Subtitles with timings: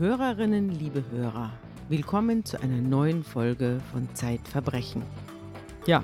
[0.00, 1.52] Hörerinnen, liebe Hörer,
[1.90, 5.02] willkommen zu einer neuen Folge von Zeitverbrechen.
[5.86, 6.02] Ja,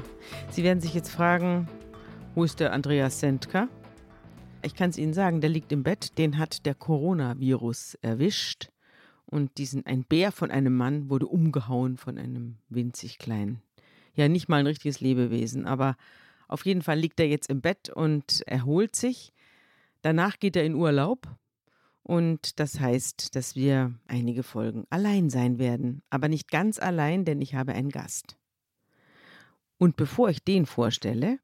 [0.50, 1.66] Sie werden sich jetzt fragen,
[2.34, 3.70] wo ist der Andreas Sendka?
[4.60, 8.68] Ich kann es Ihnen sagen, der liegt im Bett, den hat der Coronavirus erwischt.
[9.24, 13.62] Und diesen, ein Bär von einem Mann wurde umgehauen von einem winzig kleinen.
[14.12, 15.96] Ja, nicht mal ein richtiges Lebewesen, aber
[16.48, 19.32] auf jeden Fall liegt er jetzt im Bett und erholt sich.
[20.02, 21.26] Danach geht er in Urlaub.
[22.06, 26.02] Und das heißt, dass wir einige Folgen allein sein werden.
[26.08, 28.36] Aber nicht ganz allein, denn ich habe einen Gast.
[29.76, 31.40] Und bevor ich den vorstelle,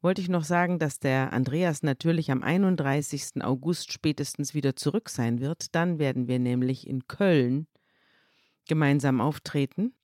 [0.00, 3.44] wollte ich noch sagen, dass der Andreas natürlich am 31.
[3.44, 5.72] August spätestens wieder zurück sein wird.
[5.72, 7.68] Dann werden wir nämlich in Köln
[8.66, 9.94] gemeinsam auftreten.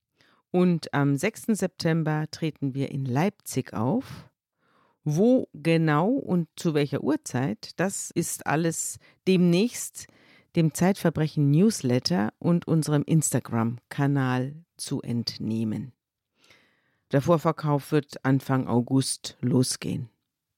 [0.52, 1.58] Und am 6.
[1.58, 4.27] September treten wir in Leipzig auf.
[5.04, 10.06] Wo genau und zu welcher Uhrzeit, das ist alles demnächst
[10.56, 15.92] dem Zeitverbrechen Newsletter und unserem Instagram-Kanal zu entnehmen.
[17.12, 20.10] Der Vorverkauf wird Anfang August losgehen.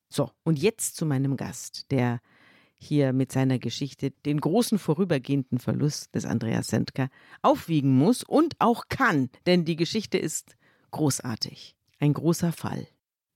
[0.09, 2.21] So, und jetzt zu meinem Gast, der
[2.77, 7.09] hier mit seiner Geschichte den großen vorübergehenden Verlust des Andreas Sendker
[7.43, 10.57] aufwiegen muss und auch kann, denn die Geschichte ist
[10.91, 11.77] großartig.
[11.99, 12.89] Ein großer Fall.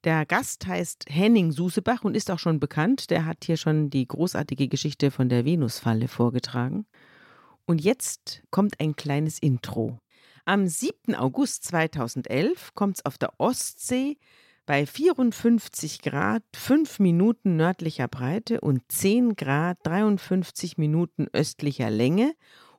[0.04, 3.08] Der Gast heißt Henning Susebach und ist auch schon bekannt.
[3.08, 6.84] Der hat hier schon die großartige Geschichte von der Venusfalle vorgetragen.
[7.64, 9.98] Und jetzt kommt ein kleines Intro.
[10.44, 11.14] Am 7.
[11.14, 14.18] August 2011 kommt es auf der Ostsee
[14.66, 22.34] bei 54 Grad 5 Minuten nördlicher Breite und 10 Grad 53 Minuten östlicher Länge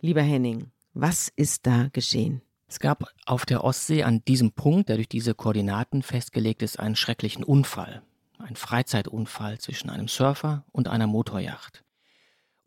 [0.00, 2.42] Lieber Henning, was ist da geschehen?
[2.68, 6.96] Es gab auf der Ostsee an diesem Punkt, der durch diese Koordinaten festgelegt ist, einen
[6.96, 8.02] schrecklichen Unfall.
[8.38, 11.82] Ein Freizeitunfall zwischen einem Surfer und einer Motorjacht.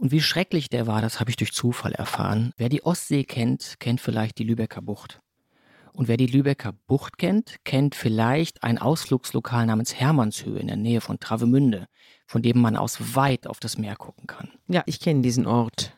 [0.01, 2.53] Und wie schrecklich der war, das habe ich durch Zufall erfahren.
[2.57, 5.19] Wer die Ostsee kennt, kennt vielleicht die Lübecker Bucht.
[5.93, 11.01] Und wer die Lübecker Bucht kennt, kennt vielleicht ein Ausflugslokal namens Hermannshöhe in der Nähe
[11.01, 11.85] von Travemünde,
[12.25, 14.49] von dem man aus weit auf das Meer gucken kann.
[14.67, 15.93] Ja, ich kenne diesen Ort.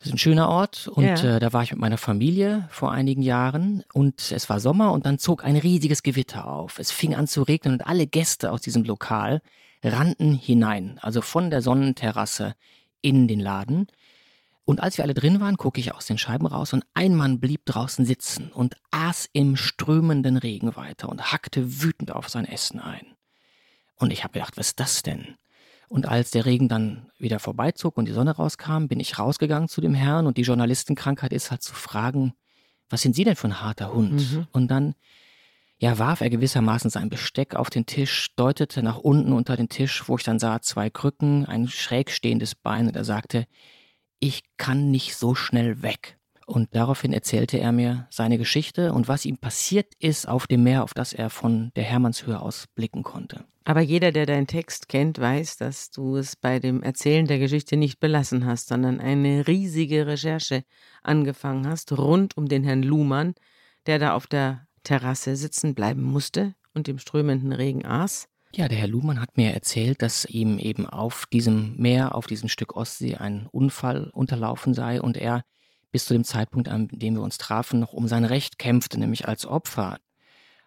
[0.00, 1.36] Das ist ein schöner Ort und ja.
[1.36, 5.06] äh, da war ich mit meiner Familie vor einigen Jahren und es war Sommer und
[5.06, 6.80] dann zog ein riesiges Gewitter auf.
[6.80, 9.40] Es fing an zu regnen und alle Gäste aus diesem Lokal
[9.84, 12.56] rannten hinein, also von der Sonnenterrasse
[13.06, 13.86] in den Laden.
[14.64, 17.38] Und als wir alle drin waren, gucke ich aus den Scheiben raus und ein Mann
[17.38, 22.80] blieb draußen sitzen und aß im strömenden Regen weiter und hackte wütend auf sein Essen
[22.80, 23.06] ein.
[23.94, 25.36] Und ich habe gedacht, was ist das denn?
[25.88, 29.80] Und als der Regen dann wieder vorbeizog und die Sonne rauskam, bin ich rausgegangen zu
[29.80, 32.34] dem Herrn und die Journalistenkrankheit ist halt zu fragen,
[32.90, 34.32] was sind Sie denn für ein harter Hund?
[34.32, 34.46] Mhm.
[34.50, 34.96] Und dann,
[35.78, 40.08] ja, warf er gewissermaßen sein Besteck auf den Tisch, deutete nach unten unter den Tisch,
[40.08, 43.46] wo ich dann sah zwei Krücken, ein schräg stehendes Bein und er sagte,
[44.18, 46.18] ich kann nicht so schnell weg.
[46.46, 50.84] Und daraufhin erzählte er mir seine Geschichte und was ihm passiert ist auf dem Meer,
[50.84, 53.44] auf das er von der Hermannshöhe aus blicken konnte.
[53.64, 57.76] Aber jeder, der deinen Text kennt, weiß, dass du es bei dem Erzählen der Geschichte
[57.76, 60.62] nicht belassen hast, sondern eine riesige Recherche
[61.02, 63.34] angefangen hast rund um den Herrn Luhmann,
[63.86, 68.28] der da auf der Terrasse sitzen bleiben musste und im strömenden Regen aß.
[68.54, 72.48] Ja, der Herr Luhmann hat mir erzählt, dass ihm eben auf diesem Meer, auf diesem
[72.48, 75.42] Stück Ostsee ein Unfall unterlaufen sei und er
[75.90, 79.26] bis zu dem Zeitpunkt, an dem wir uns trafen, noch um sein Recht kämpfte, nämlich
[79.26, 79.98] als Opfer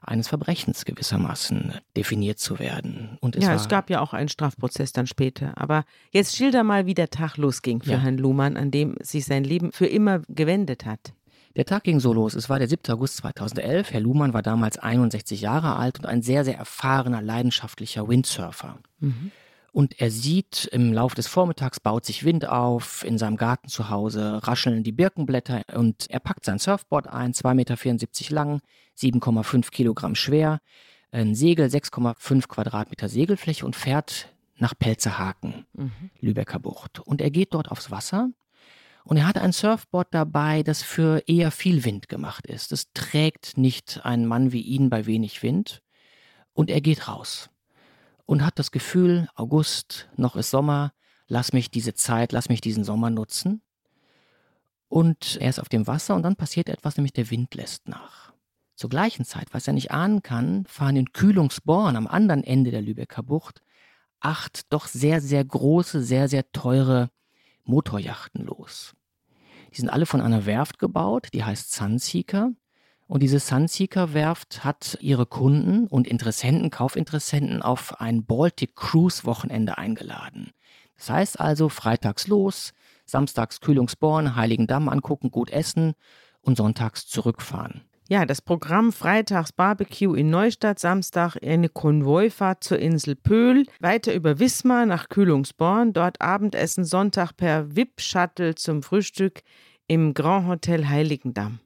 [0.02, 3.18] eines Verbrechens gewissermaßen definiert zu werden.
[3.22, 5.58] Und es ja, es gab ja auch einen Strafprozess dann später.
[5.58, 8.00] Aber jetzt schilder mal, wie der Tag losging für ja.
[8.00, 11.14] Herrn Luhmann, an dem sich sein Leben für immer gewendet hat.
[11.56, 12.36] Der Tag ging so los.
[12.36, 12.94] Es war der 7.
[12.94, 13.92] August 2011.
[13.92, 18.80] Herr Luhmann war damals 61 Jahre alt und ein sehr, sehr erfahrener, leidenschaftlicher Windsurfer.
[19.00, 19.32] Mhm.
[19.72, 23.90] Und er sieht, im Laufe des Vormittags baut sich Wind auf, in seinem Garten zu
[23.90, 28.62] Hause rascheln die Birkenblätter und er packt sein Surfboard ein, 2,74 Meter lang,
[28.98, 30.60] 7,5 Kilogramm schwer,
[31.12, 35.92] ein Segel, 6,5 Quadratmeter Segelfläche und fährt nach Pelzerhaken, mhm.
[36.20, 37.00] Lübecker Bucht.
[37.00, 38.30] Und er geht dort aufs Wasser
[39.04, 42.72] und er hat ein Surfboard dabei, das für eher viel Wind gemacht ist.
[42.72, 45.82] Das trägt nicht einen Mann wie ihn bei wenig Wind.
[46.54, 47.50] Und er geht raus
[48.26, 50.94] und hat das Gefühl, August, noch ist Sommer,
[51.28, 53.62] lass mich diese Zeit, lass mich diesen Sommer nutzen.
[54.88, 58.34] Und er ist auf dem Wasser und dann passiert etwas, nämlich der Wind lässt nach.
[58.76, 62.82] Zur gleichen Zeit, was er nicht ahnen kann, fahren in Kühlungsborn am anderen Ende der
[62.82, 63.62] Lübecker Bucht
[64.20, 67.10] acht doch sehr, sehr große, sehr, sehr teure
[67.70, 68.96] Motorjachten los.
[69.72, 72.52] Die sind alle von einer Werft gebaut, die heißt Sunseeker.
[73.08, 80.52] Und diese Sunseeker-Werft hat ihre Kunden und Interessenten, Kaufinteressenten auf ein Baltic Cruise-Wochenende eingeladen.
[80.98, 82.74] Das heißt also, freitags los,
[83.06, 85.94] samstags Kühlungsborn, Heiligendamm angucken, gut essen
[86.42, 87.89] und sonntags zurückfahren.
[88.12, 94.40] Ja, das Programm Freitags Barbecue in Neustadt, Samstag eine Konvoifahrt zur Insel Pöhl, weiter über
[94.40, 99.44] Wismar nach Kühlungsborn, dort Abendessen Sonntag per VIP-Shuttle zum Frühstück
[99.86, 101.60] im Grand Hotel Heiligendamm.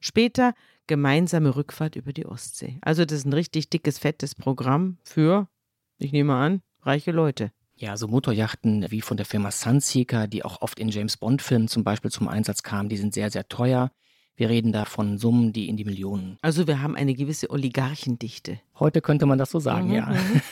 [0.00, 0.52] Später
[0.86, 2.76] gemeinsame Rückfahrt über die Ostsee.
[2.82, 5.48] Also das ist ein richtig dickes, fettes Programm für,
[5.96, 7.52] ich nehme an, reiche Leute.
[7.74, 11.84] Ja, so Motorjachten wie von der Firma Sunseeker, die auch oft in James Bond-Filmen zum
[11.84, 13.90] Beispiel zum Einsatz kamen, die sind sehr, sehr teuer.
[14.36, 16.38] Wir reden da von Summen, die in die Millionen.
[16.40, 18.60] Also wir haben eine gewisse Oligarchendichte.
[18.78, 19.94] Heute könnte man das so sagen, mhm.
[19.94, 20.06] ja.
[20.06, 20.42] Mhm.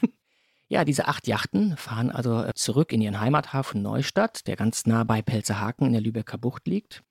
[0.68, 5.04] ja, diese acht Yachten fahren also äh, zurück in ihren Heimathafen Neustadt, der ganz nah
[5.04, 7.02] bei Pelzerhaken in der Lübecker Bucht liegt.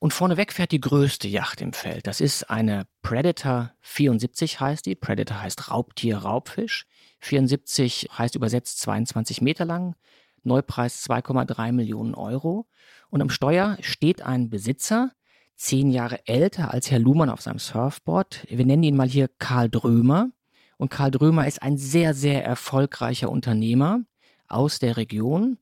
[0.00, 2.06] Und vorneweg fährt die größte Yacht im Feld.
[2.06, 4.94] Das ist eine Predator 74 heißt die.
[4.94, 6.86] Predator heißt Raubtier, Raubfisch.
[7.20, 9.96] 74 heißt übersetzt 22 Meter lang.
[10.44, 12.68] Neupreis 2,3 Millionen Euro.
[13.10, 15.10] Und am Steuer steht ein Besitzer,
[15.58, 18.46] zehn Jahre älter als Herr Luhmann auf seinem Surfboard.
[18.48, 20.30] Wir nennen ihn mal hier Karl Drömer.
[20.78, 24.00] Und Karl Drömer ist ein sehr, sehr erfolgreicher Unternehmer
[24.46, 25.58] aus der Region.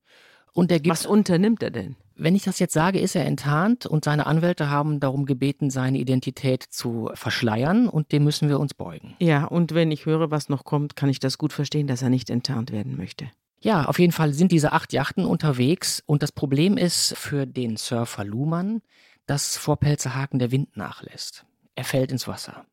[0.53, 1.97] Und er gibt, Was unternimmt er denn?
[2.15, 5.99] Wenn ich das jetzt sage, ist er enttarnt und seine Anwälte haben darum gebeten, seine
[5.99, 9.15] Identität zu verschleiern und dem müssen wir uns beugen.
[9.19, 12.09] Ja, und wenn ich höre, was noch kommt, kann ich das gut verstehen, dass er
[12.09, 13.31] nicht enttarnt werden möchte.
[13.61, 17.77] Ja, auf jeden Fall sind diese acht Yachten unterwegs und das Problem ist für den
[17.77, 18.81] Surfer Luhmann,
[19.27, 21.45] dass vor Pelzerhaken der Wind nachlässt.
[21.75, 22.67] Er fällt ins Wasser.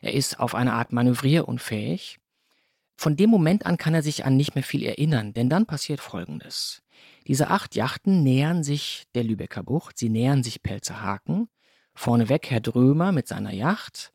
[0.00, 2.18] Er ist auf eine Art manövrierunfähig.
[2.96, 6.00] Von dem Moment an kann er sich an nicht mehr viel erinnern, denn dann passiert
[6.00, 6.82] Folgendes.
[7.26, 11.48] Diese acht Yachten nähern sich der Lübecker Bucht, sie nähern sich Pelzerhaken.
[11.94, 14.12] Vorneweg Herr Drömer mit seiner Yacht.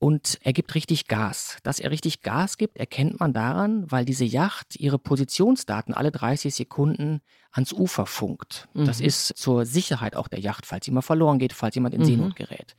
[0.00, 1.58] Und er gibt richtig Gas.
[1.62, 6.54] Dass er richtig Gas gibt, erkennt man daran, weil diese Yacht ihre Positionsdaten alle 30
[6.54, 7.20] Sekunden
[7.52, 8.66] ans Ufer funkt.
[8.72, 8.86] Mhm.
[8.86, 12.00] Das ist zur Sicherheit auch der Yacht, falls sie mal verloren geht, falls jemand in
[12.00, 12.06] mhm.
[12.06, 12.76] Seenot gerät.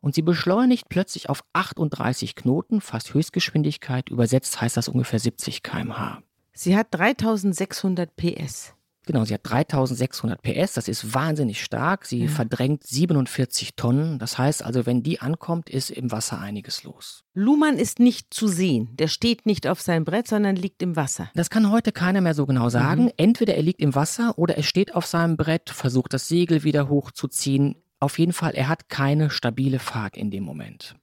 [0.00, 4.08] Und sie beschleunigt plötzlich auf 38 Knoten, fast Höchstgeschwindigkeit.
[4.08, 6.20] Übersetzt heißt das ungefähr 70 km/h.
[6.52, 8.75] Sie hat 3600 PS.
[9.06, 12.06] Genau, sie hat 3600 PS, das ist wahnsinnig stark.
[12.06, 12.28] Sie ja.
[12.28, 14.18] verdrängt 47 Tonnen.
[14.18, 17.22] Das heißt also, wenn die ankommt, ist im Wasser einiges los.
[17.32, 18.88] Luhmann ist nicht zu sehen.
[18.96, 21.30] Der steht nicht auf seinem Brett, sondern liegt im Wasser.
[21.36, 23.04] Das kann heute keiner mehr so genau sagen.
[23.04, 23.12] Mhm.
[23.16, 26.88] Entweder er liegt im Wasser oder er steht auf seinem Brett, versucht das Segel wieder
[26.88, 27.76] hochzuziehen.
[28.00, 30.96] Auf jeden Fall, er hat keine stabile Fahrt in dem Moment.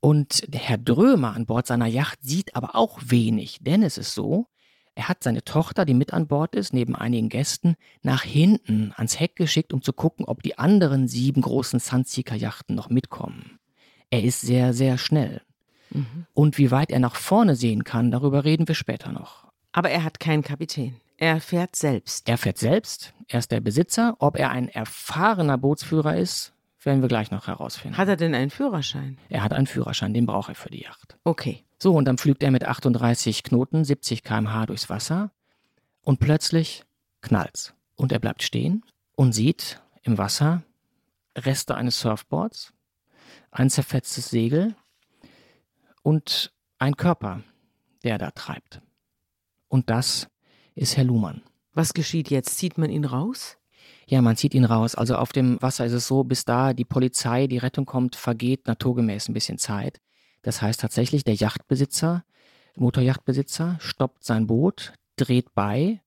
[0.00, 4.12] Und der Herr Drömer an Bord seiner Yacht sieht aber auch wenig, denn es ist
[4.12, 4.48] so,
[4.96, 9.20] er hat seine Tochter, die mit an Bord ist, neben einigen Gästen, nach hinten ans
[9.20, 13.58] Heck geschickt, um zu gucken, ob die anderen sieben großen Sunseeker-Yachten noch mitkommen.
[14.08, 15.42] Er ist sehr, sehr schnell.
[15.90, 16.26] Mhm.
[16.32, 19.46] Und wie weit er nach vorne sehen kann, darüber reden wir später noch.
[19.70, 20.96] Aber er hat keinen Kapitän.
[21.18, 22.26] Er fährt selbst.
[22.26, 23.12] Er fährt selbst.
[23.28, 24.16] Er ist der Besitzer.
[24.18, 26.54] Ob er ein erfahrener Bootsführer ist,
[26.86, 27.98] werden wir gleich noch herausfinden.
[27.98, 29.18] Hat er denn einen Führerschein?
[29.28, 31.18] Er hat einen Führerschein, den braucht er für die Yacht.
[31.24, 31.64] Okay.
[31.78, 35.32] So, und dann pflügt er mit 38 Knoten, 70 km/h durchs Wasser
[36.02, 36.84] und plötzlich
[37.20, 37.74] knallt's.
[37.96, 38.84] Und er bleibt stehen
[39.14, 40.62] und sieht im Wasser
[41.36, 42.72] Reste eines Surfboards,
[43.50, 44.74] ein zerfetztes Segel
[46.02, 47.42] und ein Körper,
[48.04, 48.80] der da treibt.
[49.68, 50.28] Und das
[50.74, 51.42] ist Herr Luhmann.
[51.72, 52.56] Was geschieht jetzt?
[52.56, 53.58] Zieht man ihn raus?
[54.08, 54.94] Ja, man zieht ihn raus.
[54.94, 58.66] Also auf dem Wasser ist es so, bis da die Polizei, die Rettung kommt, vergeht
[58.66, 60.00] naturgemäß ein bisschen Zeit.
[60.42, 62.24] Das heißt tatsächlich, der Yachtbesitzer,
[62.76, 66.00] Motorjachtbesitzer, stoppt sein Boot, dreht bei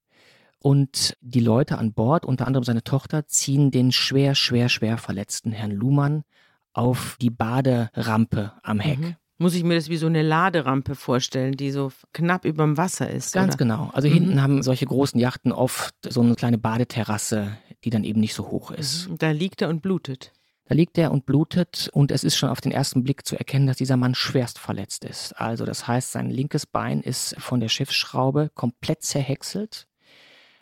[0.60, 5.51] und die Leute an Bord, unter anderem seine Tochter, ziehen den schwer, schwer, schwer verletzten
[5.51, 6.24] Herrn Luhmann
[6.72, 9.00] auf die Baderampe am Heck.
[9.00, 9.15] Mhm.
[9.41, 13.10] Muss ich mir das wie so eine Laderampe vorstellen, die so knapp über dem Wasser
[13.10, 13.34] ist?
[13.34, 13.58] Ganz oder?
[13.58, 13.89] genau.
[13.93, 14.13] Also mhm.
[14.13, 18.50] hinten haben solche großen Yachten oft so eine kleine Badeterrasse, die dann eben nicht so
[18.50, 19.10] hoch ist.
[19.10, 19.17] Mhm.
[19.17, 20.34] Da liegt er und blutet.
[20.65, 23.65] Da liegt er und blutet und es ist schon auf den ersten Blick zu erkennen,
[23.65, 25.31] dass dieser Mann schwerst verletzt ist.
[25.39, 29.88] Also das heißt, sein linkes Bein ist von der Schiffsschraube komplett zerhäckselt.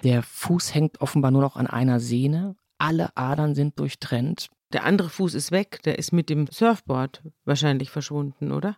[0.03, 2.55] Der Fuß hängt offenbar nur noch an einer Sehne.
[2.77, 4.49] Alle Adern sind durchtrennt.
[4.73, 8.77] Der andere Fuß ist weg, der ist mit dem Surfboard wahrscheinlich verschwunden, oder?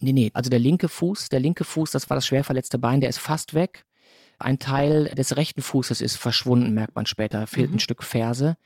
[0.00, 3.00] Nee, nee, also der linke Fuß, der linke Fuß, das war das schwer verletzte Bein,
[3.00, 3.84] der ist fast weg.
[4.38, 7.76] Ein Teil des rechten Fußes ist verschwunden, merkt man später, fehlt mhm.
[7.76, 8.56] ein Stück Ferse.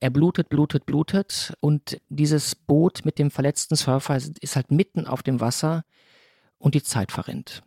[0.00, 5.22] Er blutet, blutet, blutet und dieses Boot mit dem verletzten Surfer ist halt mitten auf
[5.22, 5.84] dem Wasser
[6.58, 7.62] und die Zeit verrinnt.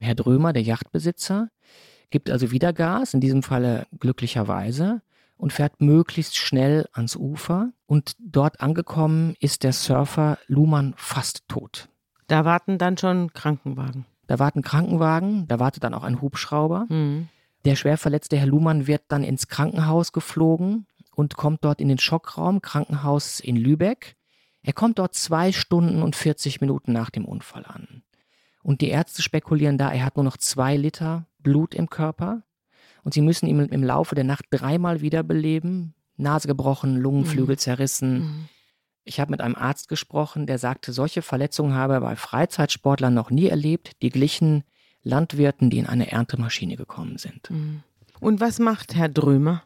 [0.00, 1.50] Herr Drömer, der Yachtbesitzer,
[2.08, 5.02] gibt also wieder Gas, in diesem Falle glücklicherweise,
[5.40, 7.72] und fährt möglichst schnell ans Ufer.
[7.86, 11.88] Und dort angekommen ist der Surfer Luhmann fast tot.
[12.26, 14.06] Da warten dann schon Krankenwagen.
[14.26, 16.86] Da warten Krankenwagen, da wartet dann auch ein Hubschrauber.
[16.88, 17.28] Mhm.
[17.64, 21.98] Der schwer verletzte Herr Luhmann wird dann ins Krankenhaus geflogen und kommt dort in den
[21.98, 24.16] Schockraum, Krankenhaus in Lübeck.
[24.62, 28.02] Er kommt dort zwei Stunden und 40 Minuten nach dem Unfall an.
[28.62, 32.42] Und die Ärzte spekulieren da, er hat nur noch zwei Liter Blut im Körper.
[33.02, 35.94] Und sie müssen ihn im Laufe der Nacht dreimal wiederbeleben.
[36.16, 37.58] Nase gebrochen, Lungenflügel mhm.
[37.58, 38.18] zerrissen.
[38.18, 38.48] Mhm.
[39.04, 43.30] Ich habe mit einem Arzt gesprochen, der sagte, solche Verletzungen habe er bei Freizeitsportlern noch
[43.30, 43.92] nie erlebt.
[44.02, 44.64] Die glichen
[45.02, 47.50] Landwirten, die in eine Erntemaschine gekommen sind.
[47.50, 47.82] Mhm.
[48.20, 49.62] Und was macht Herr Drömer?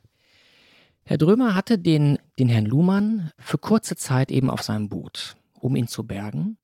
[1.03, 5.77] Herr Drömer hatte den, den Herrn Luhmann für kurze Zeit eben auf seinem Boot, um
[5.77, 6.57] ihn zu bergen.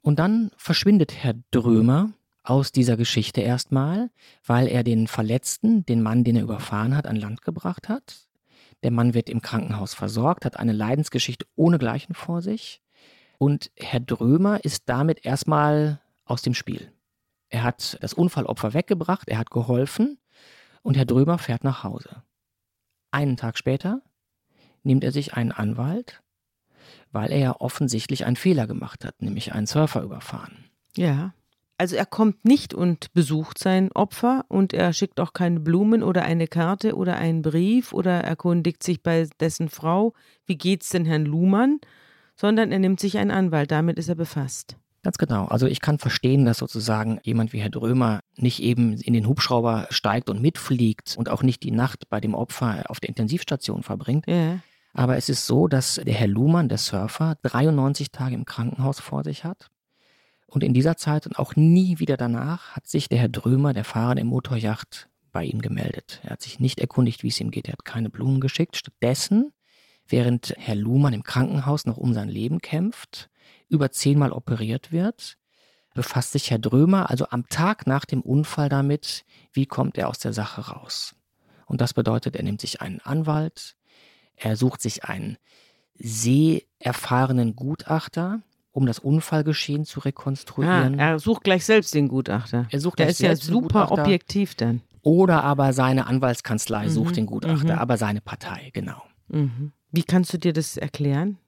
[0.00, 2.12] Und dann verschwindet Herr Drömer
[2.48, 4.10] aus dieser Geschichte erstmal,
[4.44, 8.26] weil er den Verletzten, den Mann, den er überfahren hat, an Land gebracht hat.
[8.82, 12.80] Der Mann wird im Krankenhaus versorgt, hat eine Leidensgeschichte ohnegleichen vor sich.
[13.36, 16.92] Und Herr Drömer ist damit erstmal aus dem Spiel.
[17.50, 20.18] Er hat das Unfallopfer weggebracht, er hat geholfen
[20.82, 22.22] und Herr Drömer fährt nach Hause.
[23.10, 24.02] Einen Tag später
[24.82, 26.22] nimmt er sich einen Anwalt,
[27.12, 30.64] weil er ja offensichtlich einen Fehler gemacht hat, nämlich einen Surfer überfahren.
[30.96, 31.34] Ja.
[31.80, 36.22] Also er kommt nicht und besucht sein Opfer und er schickt auch keine Blumen oder
[36.24, 40.12] eine Karte oder einen Brief oder erkundigt sich bei dessen Frau,
[40.44, 41.78] wie geht's denn Herrn Luhmann,
[42.34, 44.76] sondern er nimmt sich einen Anwalt, damit ist er befasst.
[45.04, 45.44] Ganz genau.
[45.44, 49.86] Also ich kann verstehen, dass sozusagen jemand wie Herr Drömer nicht eben in den Hubschrauber
[49.90, 54.26] steigt und mitfliegt und auch nicht die Nacht bei dem Opfer auf der Intensivstation verbringt.
[54.26, 54.58] Ja.
[54.94, 59.22] Aber es ist so, dass der Herr Luhmann, der Surfer, 93 Tage im Krankenhaus vor
[59.22, 59.70] sich hat.
[60.48, 63.84] Und in dieser Zeit und auch nie wieder danach hat sich der Herr Drömer, der
[63.84, 66.20] Fahrer der Motorjacht, bei ihm gemeldet.
[66.24, 67.68] Er hat sich nicht erkundigt, wie es ihm geht.
[67.68, 68.76] Er hat keine Blumen geschickt.
[68.76, 69.52] Stattdessen,
[70.06, 73.28] während Herr Luhmann im Krankenhaus noch um sein Leben kämpft,
[73.68, 75.36] über zehnmal operiert wird,
[75.94, 80.18] befasst sich Herr Drömer also am Tag nach dem Unfall damit, wie kommt er aus
[80.18, 81.14] der Sache raus.
[81.66, 83.76] Und das bedeutet, er nimmt sich einen Anwalt,
[84.34, 85.36] er sucht sich einen
[85.94, 88.40] sehr erfahrenen Gutachter,
[88.78, 91.00] um das Unfallgeschehen zu rekonstruieren.
[91.00, 92.68] Ah, er sucht gleich selbst den Gutachter.
[92.70, 94.82] Er sucht Der ist ja super objektiv dann.
[95.02, 96.90] Oder aber seine Anwaltskanzlei mhm.
[96.90, 97.78] sucht den Gutachter, mhm.
[97.80, 99.02] aber seine Partei, genau.
[99.26, 99.72] Mhm.
[99.90, 101.38] Wie kannst du dir das erklären?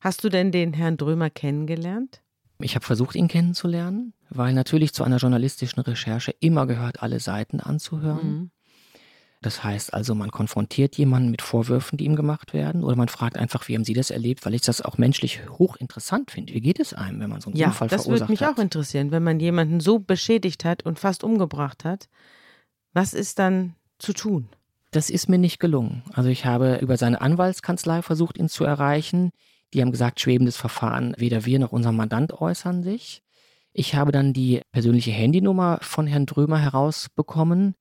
[0.00, 2.20] Hast du denn den Herrn Drömer kennengelernt?
[2.58, 7.60] Ich habe versucht, ihn kennenzulernen, weil natürlich zu einer journalistischen Recherche immer gehört, alle Seiten
[7.60, 8.50] anzuhören.
[9.40, 13.36] Das heißt also, man konfrontiert jemanden mit Vorwürfen, die ihm gemacht werden, oder man fragt
[13.36, 16.54] einfach, wie haben Sie das erlebt, weil ich das auch menschlich hochinteressant finde.
[16.54, 18.14] Wie geht es einem, wenn man so einen ja, Unfall verursacht hat?
[18.14, 18.56] Das würde mich hat?
[18.56, 22.08] auch interessieren, wenn man jemanden so beschädigt hat und fast umgebracht hat.
[22.92, 24.48] Was ist dann zu tun?
[24.90, 26.02] Das ist mir nicht gelungen.
[26.14, 29.30] Also ich habe über seine Anwaltskanzlei versucht, ihn zu erreichen.
[29.72, 33.22] Die haben gesagt, schwebendes Verfahren, weder wir noch unser Mandant äußern sich.
[33.72, 37.76] Ich habe dann die persönliche Handynummer von Herrn Drömer herausbekommen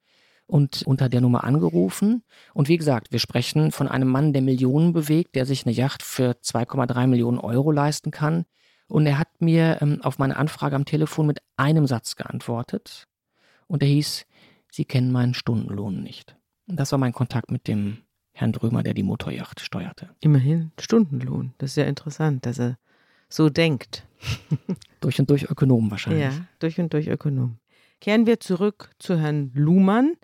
[0.48, 2.24] und unter der Nummer angerufen.
[2.54, 6.01] Und wie gesagt, wir sprechen von einem Mann, der Millionen bewegt, der sich eine Yacht
[6.01, 8.46] für 2,3 Millionen Euro leisten kann.
[8.88, 13.08] Und er hat mir ähm, auf meine Anfrage am Telefon mit einem Satz geantwortet.
[13.68, 14.25] Und er hieß,
[14.72, 16.36] Sie kennen meinen Stundenlohn nicht.
[16.68, 18.00] Und das war mein Kontakt mit dem
[18.32, 20.10] Herrn Drömer, der die Motorjacht steuerte.
[20.20, 21.54] Immerhin Stundenlohn.
[21.58, 22.77] Das ist ja interessant, dass er
[23.30, 24.06] so denkt.
[25.01, 26.24] durch und durch Ökonom wahrscheinlich.
[26.24, 27.58] Ja, durch und durch Ökonom.
[28.00, 30.16] Kehren wir zurück zu Herrn Luhmann,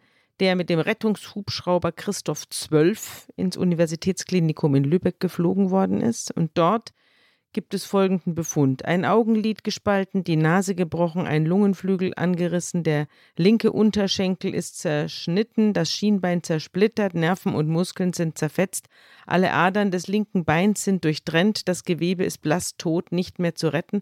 [0.43, 6.91] der mit dem Rettungshubschrauber Christoph 12 ins Universitätsklinikum in Lübeck geflogen worden ist und dort
[7.53, 8.83] gibt es folgenden Befund.
[8.83, 13.07] Ein Augenlid gespalten, die Nase gebrochen, ein Lungenflügel angerissen, der
[13.37, 18.89] linke Unterschenkel ist zerschnitten, das Schienbein zersplittert, Nerven und Muskeln sind zerfetzt,
[19.25, 23.71] alle Adern des linken Beins sind durchtrennt, das Gewebe ist blass tot, nicht mehr zu
[23.71, 24.01] retten.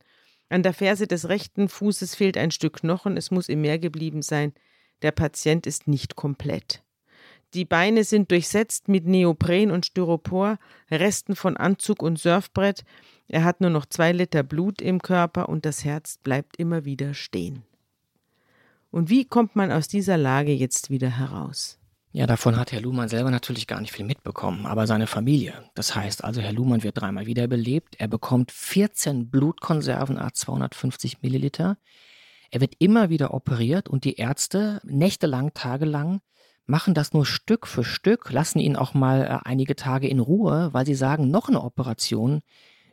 [0.49, 4.23] An der Ferse des rechten Fußes fehlt ein Stück Knochen, es muss im Meer geblieben
[4.23, 4.53] sein.
[5.01, 6.83] Der Patient ist nicht komplett.
[7.53, 10.57] Die Beine sind durchsetzt mit Neopren und Styropor,
[10.89, 12.85] Resten von Anzug und Surfbrett.
[13.27, 17.13] Er hat nur noch zwei Liter Blut im Körper und das Herz bleibt immer wieder
[17.13, 17.63] stehen.
[18.89, 21.77] Und wie kommt man aus dieser Lage jetzt wieder heraus?
[22.13, 25.63] Ja, davon hat Herr Luhmann selber natürlich gar nicht viel mitbekommen, aber seine Familie.
[25.75, 27.95] Das heißt also, Herr Luhmann wird dreimal wiederbelebt.
[27.99, 31.77] Er bekommt 14 Blutkonserven a 250 Milliliter.
[32.51, 36.21] Er wird immer wieder operiert und die Ärzte nächtelang, tagelang
[36.65, 40.69] machen das nur Stück für Stück, lassen ihn auch mal äh, einige Tage in Ruhe,
[40.73, 42.41] weil sie sagen, noch eine Operation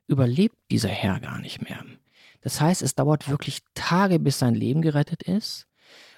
[0.07, 1.85] überlebt dieser Herr gar nicht mehr.
[2.41, 5.67] Das heißt, es dauert wirklich Tage, bis sein Leben gerettet ist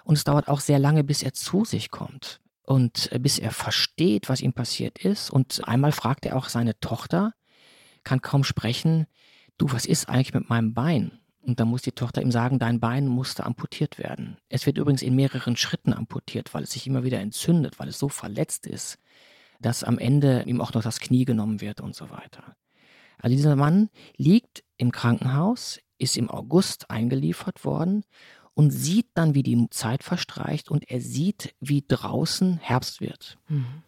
[0.05, 2.41] und es dauert auch sehr lange, bis er zu sich kommt.
[2.71, 5.31] und äh, bis er versteht, was ihm passiert ist.
[5.31, 7.33] Und einmal fragt er auch seine Tochter,
[8.05, 9.07] kann kaum sprechen,
[9.59, 11.20] du, was ist eigentlich mit meinem Bein?
[11.43, 14.37] Und dann muss die Tochter ihm sagen, dein Bein musste amputiert werden.
[14.49, 17.99] Es wird übrigens in mehreren Schritten amputiert, weil es sich immer wieder entzündet, weil es
[17.99, 18.99] so verletzt ist,
[19.61, 22.57] dass am Ende ihm auch noch das Knie genommen wird und so weiter.
[23.19, 28.05] Also dieser Mann liegt im Krankenhaus, ist im August eingeliefert worden
[28.55, 33.39] und sieht dann, wie die Zeit verstreicht und er sieht, wie draußen Herbst wird.
[33.49, 33.83] Mhm.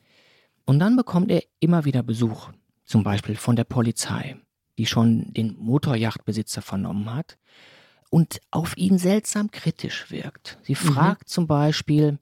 [0.64, 2.50] Und dann bekommt er immer wieder Besuch,
[2.84, 4.36] zum Beispiel von der Polizei,
[4.82, 7.38] die schon den Motorjachtbesitzer vernommen hat
[8.10, 10.58] und auf ihn seltsam kritisch wirkt.
[10.64, 10.92] Sie mhm.
[10.92, 12.18] fragt zum Beispiel,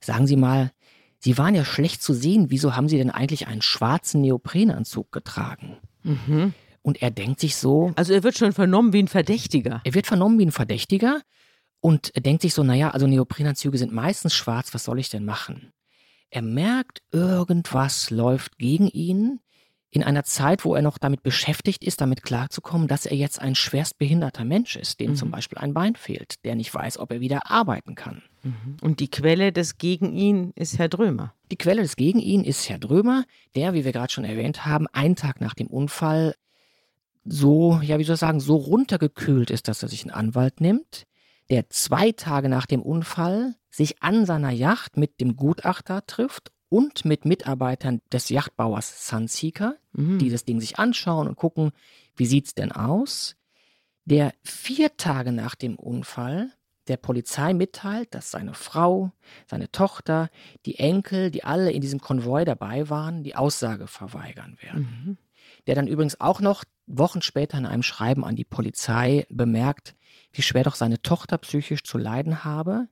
[0.00, 0.72] sagen Sie mal,
[1.18, 5.76] Sie waren ja schlecht zu sehen, wieso haben Sie denn eigentlich einen schwarzen Neoprenanzug getragen?
[6.02, 6.54] Mhm.
[6.80, 7.92] Und er denkt sich so.
[7.96, 9.82] Also er wird schon vernommen wie ein Verdächtiger.
[9.84, 11.20] Er wird vernommen wie ein Verdächtiger
[11.80, 15.74] und denkt sich so, naja, also Neoprenanzüge sind meistens schwarz, was soll ich denn machen?
[16.30, 19.40] Er merkt, irgendwas läuft gegen ihn
[19.90, 23.54] in einer Zeit, wo er noch damit beschäftigt ist, damit klarzukommen, dass er jetzt ein
[23.54, 25.16] schwerstbehinderter Mensch ist, dem mhm.
[25.16, 28.22] zum Beispiel ein Bein fehlt, der nicht weiß, ob er wieder arbeiten kann.
[28.42, 28.76] Mhm.
[28.82, 31.34] Und die Quelle des gegen ihn ist Herr Drömer.
[31.50, 34.86] Die Quelle des gegen ihn ist Herr Drömer, der, wie wir gerade schon erwähnt haben,
[34.88, 36.34] einen Tag nach dem Unfall
[37.24, 41.04] so, ja, wie soll ich sagen, so runtergekühlt ist, dass er sich einen Anwalt nimmt,
[41.50, 47.04] der zwei Tage nach dem Unfall sich an seiner Yacht mit dem Gutachter trifft und
[47.04, 50.18] mit Mitarbeitern des Yachtbauers Sunseeker, mhm.
[50.18, 51.72] die das Ding sich anschauen und gucken,
[52.16, 53.36] wie sieht's denn aus,
[54.04, 56.50] der vier Tage nach dem Unfall
[56.88, 59.12] der Polizei mitteilt, dass seine Frau,
[59.46, 60.30] seine Tochter,
[60.64, 64.80] die Enkel, die alle in diesem Konvoi dabei waren, die Aussage verweigern werden.
[65.04, 65.18] Mhm.
[65.66, 69.94] Der dann übrigens auch noch Wochen später in einem Schreiben an die Polizei bemerkt,
[70.32, 72.88] wie schwer doch seine Tochter psychisch zu leiden habe,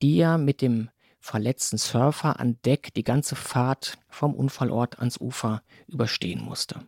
[0.00, 0.88] die ja mit dem
[1.20, 6.80] verletzten Surfer an Deck die ganze Fahrt vom Unfallort ans Ufer überstehen musste.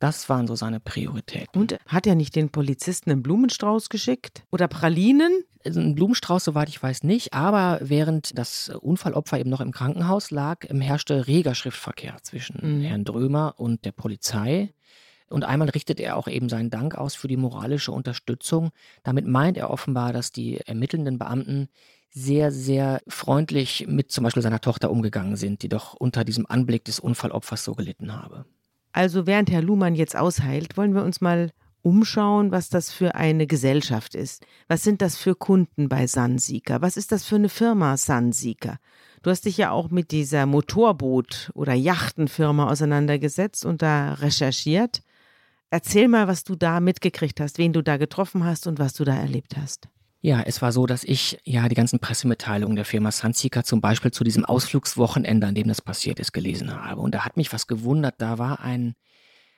[0.00, 1.60] Das waren so seine Prioritäten.
[1.60, 4.44] Und hat er nicht den Polizisten einen Blumenstrauß geschickt?
[4.50, 5.44] Oder Pralinen?
[5.62, 7.34] Also ein Blumenstrauß, soweit ich weiß, nicht.
[7.34, 12.82] Aber während das Unfallopfer eben noch im Krankenhaus lag, herrschte reger Schriftverkehr zwischen mhm.
[12.82, 14.72] Herrn Drömer und der Polizei.
[15.28, 18.70] Und einmal richtet er auch eben seinen Dank aus für die moralische Unterstützung.
[19.02, 21.68] Damit meint er offenbar, dass die ermittelnden Beamten
[22.10, 26.84] sehr, sehr freundlich mit zum Beispiel seiner Tochter umgegangen sind, die doch unter diesem Anblick
[26.84, 28.44] des Unfallopfers so gelitten habe.
[28.92, 33.46] Also während Herr Luhmann jetzt ausheilt, wollen wir uns mal umschauen, was das für eine
[33.46, 34.44] Gesellschaft ist.
[34.68, 36.82] Was sind das für Kunden bei Sunseeker?
[36.82, 38.78] Was ist das für eine Firma Sunseeker?
[39.22, 45.02] Du hast dich ja auch mit dieser Motorboot- oder Yachtenfirma auseinandergesetzt und da recherchiert.
[45.70, 49.04] Erzähl mal, was du da mitgekriegt hast, wen du da getroffen hast und was du
[49.04, 49.88] da erlebt hast.
[50.22, 54.10] Ja, es war so, dass ich ja die ganzen Pressemitteilungen der Firma Sunseeker zum Beispiel
[54.10, 57.00] zu diesem Ausflugswochenende, an dem das passiert ist, gelesen habe.
[57.00, 58.16] Und da hat mich was gewundert.
[58.18, 58.94] Da war ein,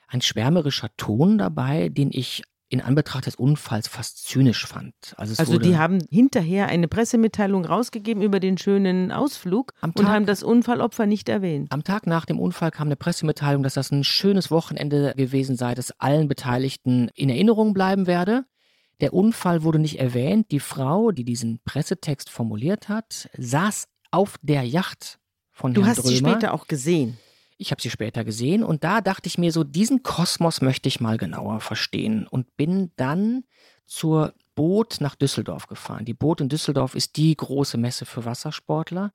[0.07, 4.95] ein schwärmerischer Ton dabei, den ich in Anbetracht des Unfalls fast zynisch fand.
[5.17, 10.25] Also, also die haben hinterher eine Pressemitteilung rausgegeben über den schönen Ausflug Tag, und haben
[10.25, 11.71] das Unfallopfer nicht erwähnt.
[11.71, 15.75] Am Tag nach dem Unfall kam eine Pressemitteilung, dass das ein schönes Wochenende gewesen sei,
[15.75, 18.45] das allen Beteiligten in Erinnerung bleiben werde.
[19.03, 20.49] Der Unfall wurde nicht erwähnt.
[20.51, 25.19] Die Frau, die diesen Pressetext formuliert hat, saß auf der Yacht
[25.51, 26.03] von du Herrn Drömer.
[26.03, 27.17] Du hast sie später auch gesehen.
[27.57, 31.01] Ich habe sie später gesehen und da dachte ich mir so, diesen Kosmos möchte ich
[31.01, 33.43] mal genauer verstehen und bin dann
[33.85, 36.05] zur Boot nach Düsseldorf gefahren.
[36.05, 39.11] Die Boot in Düsseldorf ist die große Messe für Wassersportler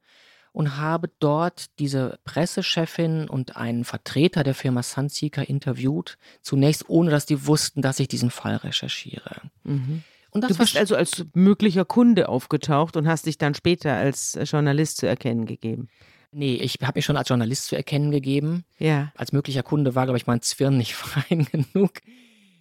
[0.59, 6.19] und habe dort diese Pressechefin und einen Vertreter der Firma Sunseeker interviewt.
[6.43, 9.37] Zunächst ohne, dass die wussten, dass ich diesen Fall recherchiere.
[9.63, 10.03] Mhm.
[10.35, 15.07] du bist also als möglicher Kunde aufgetaucht und hast dich dann später als Journalist zu
[15.07, 15.91] erkennen gegeben.
[16.33, 18.65] Nee, ich habe mich schon als Journalist zu erkennen gegeben.
[18.81, 19.13] Ja.
[19.15, 21.93] Als möglicher Kunde war, glaube ich, mein Zwirn nicht fein genug.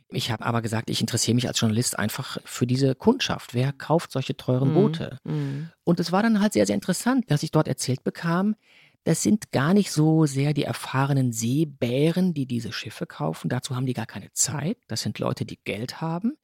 [0.10, 3.54] Ich habe aber gesagt, ich interessiere mich als Journalist einfach für diese Kundschaft.
[3.54, 4.74] Wer kauft solche teuren mhm.
[4.74, 5.20] Boote?
[5.26, 5.70] Mhm.
[5.84, 8.56] Und es war dann halt sehr, sehr interessant, dass ich dort erzählt bekam,
[9.04, 13.48] das sind gar nicht so sehr die erfahrenen Seebären, die diese Schiffe kaufen.
[13.48, 14.78] Dazu haben die gar keine Zeit.
[14.90, 16.38] Das sind Leute, die Geld haben,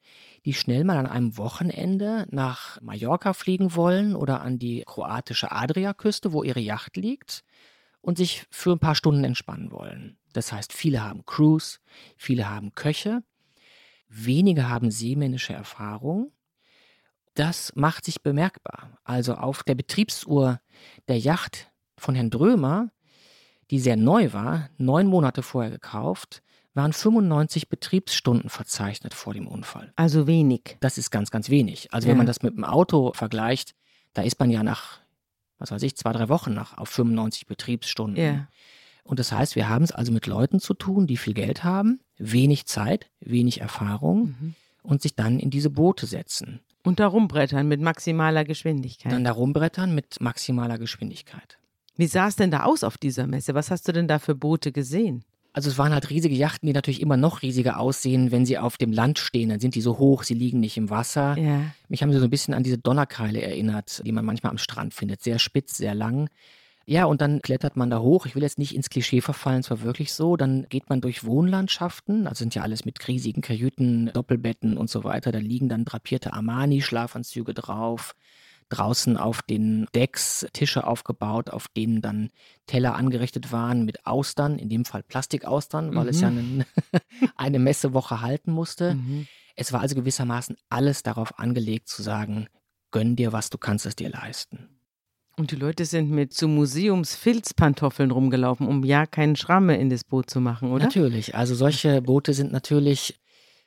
[0.46, 6.32] die schnell mal an einem Wochenende nach Mallorca fliegen wollen oder an die kroatische Adriaküste,
[6.32, 7.44] wo ihre Yacht liegt
[8.00, 10.16] und sich für ein paar Stunden entspannen wollen.
[10.32, 11.80] Das heißt, viele haben Crews,
[12.16, 13.22] viele haben Köche
[14.08, 16.32] wenige haben seemännische Erfahrung.
[17.34, 18.98] Das macht sich bemerkbar.
[19.02, 20.60] Also auf der Betriebsuhr
[21.08, 22.90] der Yacht von Herrn Drömer,
[23.70, 26.42] die sehr neu war, neun Monate vorher gekauft,
[26.74, 29.92] waren 95 Betriebsstunden verzeichnet vor dem Unfall.
[29.96, 30.76] Also wenig.
[30.80, 31.92] Das ist ganz, ganz wenig.
[31.92, 32.10] Also ja.
[32.10, 33.74] wenn man das mit dem Auto vergleicht,
[34.12, 35.00] da ist man ja nach
[35.58, 38.22] was weiß ich, zwei, drei Wochen nach auf 95 Betriebsstunden.
[38.22, 38.48] Ja.
[39.02, 42.00] Und das heißt, wir haben es also mit Leuten zu tun, die viel Geld haben,
[42.18, 44.54] wenig Zeit, wenig Erfahrung Mhm.
[44.82, 46.60] und sich dann in diese Boote setzen.
[46.82, 49.10] Und da rumbrettern mit maximaler Geschwindigkeit.
[49.12, 51.58] Dann da rumbrettern mit maximaler Geschwindigkeit.
[51.96, 53.54] Wie sah es denn da aus auf dieser Messe?
[53.54, 55.24] Was hast du denn da für Boote gesehen?
[55.52, 58.76] Also es waren halt riesige Yachten, die natürlich immer noch riesiger aussehen, wenn sie auf
[58.76, 59.48] dem Land stehen.
[59.50, 61.38] Dann sind die so hoch, sie liegen nicht im Wasser.
[61.38, 61.60] Ja.
[61.88, 64.92] Mich haben sie so ein bisschen an diese Donnerkeile erinnert, die man manchmal am Strand
[64.94, 65.22] findet.
[65.22, 66.28] Sehr spitz, sehr lang.
[66.86, 68.26] Ja, und dann klettert man da hoch.
[68.26, 70.36] Ich will jetzt nicht ins Klischee verfallen, es war wirklich so.
[70.36, 75.04] Dann geht man durch Wohnlandschaften, also sind ja alles mit riesigen Kajüten, Doppelbetten und so
[75.04, 75.32] weiter.
[75.32, 78.14] Da liegen dann drapierte Armani-Schlafanzüge drauf.
[78.70, 82.30] Draußen auf den Decks Tische aufgebaut, auf denen dann
[82.66, 86.64] Teller angerichtet waren mit Austern, in dem Fall Plastikaustern, weil es ja einen,
[87.36, 88.94] eine Messewoche halten musste.
[88.94, 89.26] Mhm.
[89.54, 92.48] Es war also gewissermaßen alles darauf angelegt zu sagen,
[92.90, 94.73] gönn dir was, du kannst es dir leisten.
[95.36, 100.30] Und die Leute sind mit zu Museumsfilzpantoffeln rumgelaufen, um ja keinen Schramme in das Boot
[100.30, 100.84] zu machen, oder?
[100.84, 103.18] Natürlich, also solche Boote sind natürlich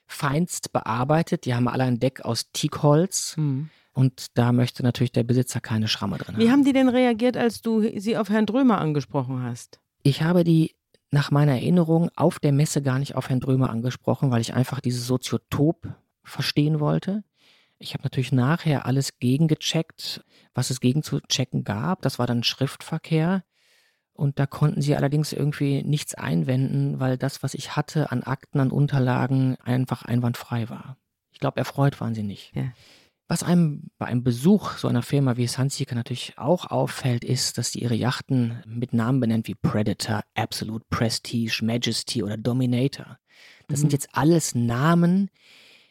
[0.05, 3.69] feinst bearbeitet, die haben alle ein Deck aus Teakholz Mhm.
[3.91, 6.51] und da möchte natürlich der Besitzer keine Schramme drin Wie haben.
[6.51, 9.81] haben die denn reagiert, als du sie auf Herrn Drömer angesprochen hast?
[10.03, 10.73] Ich habe die
[11.11, 14.79] nach meiner Erinnerung auf der Messe gar nicht auf Herrn Drömer angesprochen, weil ich einfach
[14.79, 15.87] dieses Soziotop
[16.23, 17.23] verstehen wollte.
[17.79, 22.01] Ich habe natürlich nachher alles gegengecheckt, was es gegenzuchecken gab.
[22.01, 23.43] Das war dann Schriftverkehr.
[24.13, 28.59] Und da konnten sie allerdings irgendwie nichts einwenden, weil das, was ich hatte an Akten,
[28.59, 30.97] an Unterlagen, einfach einwandfrei war.
[31.31, 32.51] Ich glaube, erfreut waren sie nicht.
[32.55, 32.73] Ja.
[33.27, 37.71] Was einem bei einem Besuch so einer Firma wie Sunseeker natürlich auch auffällt, ist, dass
[37.71, 43.19] die ihre Yachten mit Namen benennt wie Predator, Absolute, Prestige, Majesty oder Dominator.
[43.67, 43.81] Das Mhm.
[43.81, 45.29] sind jetzt alles Namen,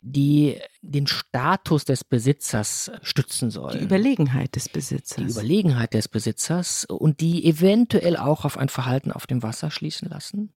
[0.09, 3.79] die den Status des Besitzers stützen sollen.
[3.79, 5.17] Die Überlegenheit des Besitzers.
[5.17, 10.09] Die Überlegenheit des Besitzers und die eventuell auch auf ein Verhalten auf dem Wasser schließen
[10.09, 10.53] lassen.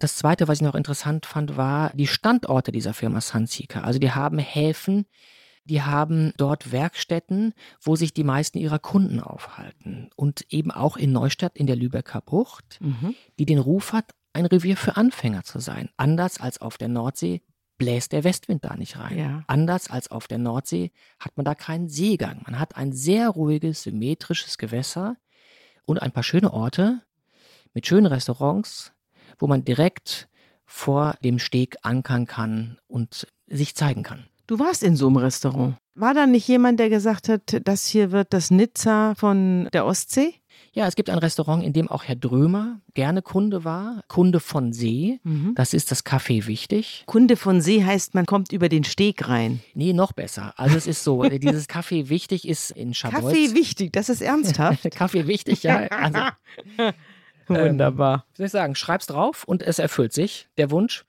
[0.00, 3.84] Das zweite, was ich noch interessant fand, war die Standorte dieser Firma Sunseeker.
[3.84, 5.06] Also die haben Häfen,
[5.64, 10.10] die haben dort Werkstätten, wo sich die meisten ihrer Kunden aufhalten.
[10.14, 13.14] Und eben auch in Neustadt in der Lübecker Bucht, Mhm.
[13.38, 15.88] die den Ruf hat, ein Revier für Anfänger zu sein.
[15.96, 17.40] Anders als auf der Nordsee
[17.84, 19.18] bläst der Westwind da nicht rein.
[19.18, 19.44] Ja.
[19.46, 22.40] Anders als auf der Nordsee hat man da keinen Seegang.
[22.46, 25.16] Man hat ein sehr ruhiges, symmetrisches Gewässer
[25.84, 27.02] und ein paar schöne Orte
[27.74, 28.92] mit schönen Restaurants,
[29.38, 30.28] wo man direkt
[30.64, 34.24] vor dem Steg ankern kann und sich zeigen kann.
[34.46, 35.76] Du warst in so einem Restaurant.
[35.94, 40.34] War da nicht jemand, der gesagt hat, das hier wird das Nizza von der Ostsee?
[40.74, 44.72] Ja, es gibt ein Restaurant, in dem auch Herr Drömer gerne Kunde war, Kunde von
[44.72, 45.20] See.
[45.22, 45.52] Mhm.
[45.54, 47.04] Das ist das Café Wichtig.
[47.06, 49.60] Kunde von See heißt, man kommt über den Steg rein.
[49.74, 50.52] Nee, noch besser.
[50.56, 53.22] Also es ist so, äh, dieses Café Wichtig ist in Scharbeutz.
[53.22, 54.90] Kaffee wichtig, das ist ernsthaft.
[54.96, 55.86] Kaffee Wichtig, ja.
[55.86, 56.18] Also,
[57.46, 58.24] Wunderbar.
[58.32, 61.04] wie soll ich sagen, schreib's drauf und es erfüllt sich, der Wunsch.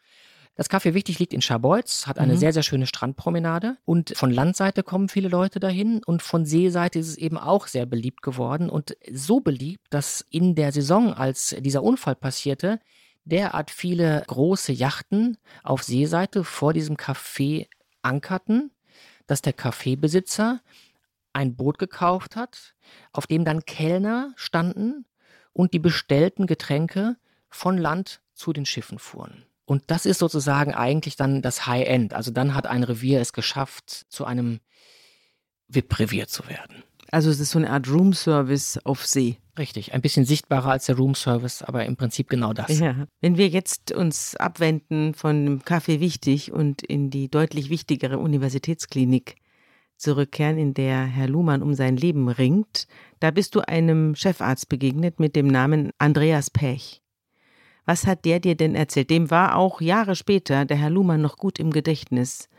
[0.56, 2.38] Das Café Wichtig liegt in Scharbeutz, hat eine Mhm.
[2.38, 7.10] sehr, sehr schöne Strandpromenade und von Landseite kommen viele Leute dahin und von Seeseite ist
[7.10, 11.84] es eben auch sehr beliebt geworden und so beliebt, dass in der Saison, als dieser
[11.84, 12.80] Unfall passierte,
[13.26, 17.68] derart viele große Yachten auf Seeseite vor diesem Café
[18.02, 18.72] ankerten,
[19.28, 20.62] dass der Kaffeebesitzer
[21.34, 22.76] ein Boot gekauft hat,
[23.12, 25.06] auf dem dann Kellner standen
[25.52, 27.18] und die bestellten Getränke
[27.50, 29.44] von Land zu den Schiffen fuhren.
[29.65, 32.13] Und das ist sozusagen eigentlich dann das High-End.
[32.13, 34.60] Also dann hat ein Revier es geschafft, zu einem
[35.67, 36.84] VIP-Revier zu werden.
[37.12, 39.38] Also es ist so eine Art Roomservice auf See.
[39.58, 42.78] Richtig, ein bisschen sichtbarer als der Roomservice, aber im Prinzip genau das.
[42.80, 43.08] Ja.
[43.21, 49.36] Wenn wir jetzt uns abwenden von dem Kaffee wichtig und in die deutlich wichtigere Universitätsklinik
[49.97, 52.88] zurückkehren, in der Herr Luhmann um sein Leben ringt,
[53.21, 57.01] da bist du einem Chefarzt begegnet mit dem Namen Andreas Pech.
[57.86, 59.10] Was hat der dir denn erzählt?
[59.10, 62.50] Dem war auch Jahre später der Herr Luhmann noch gut im Gedächtnis.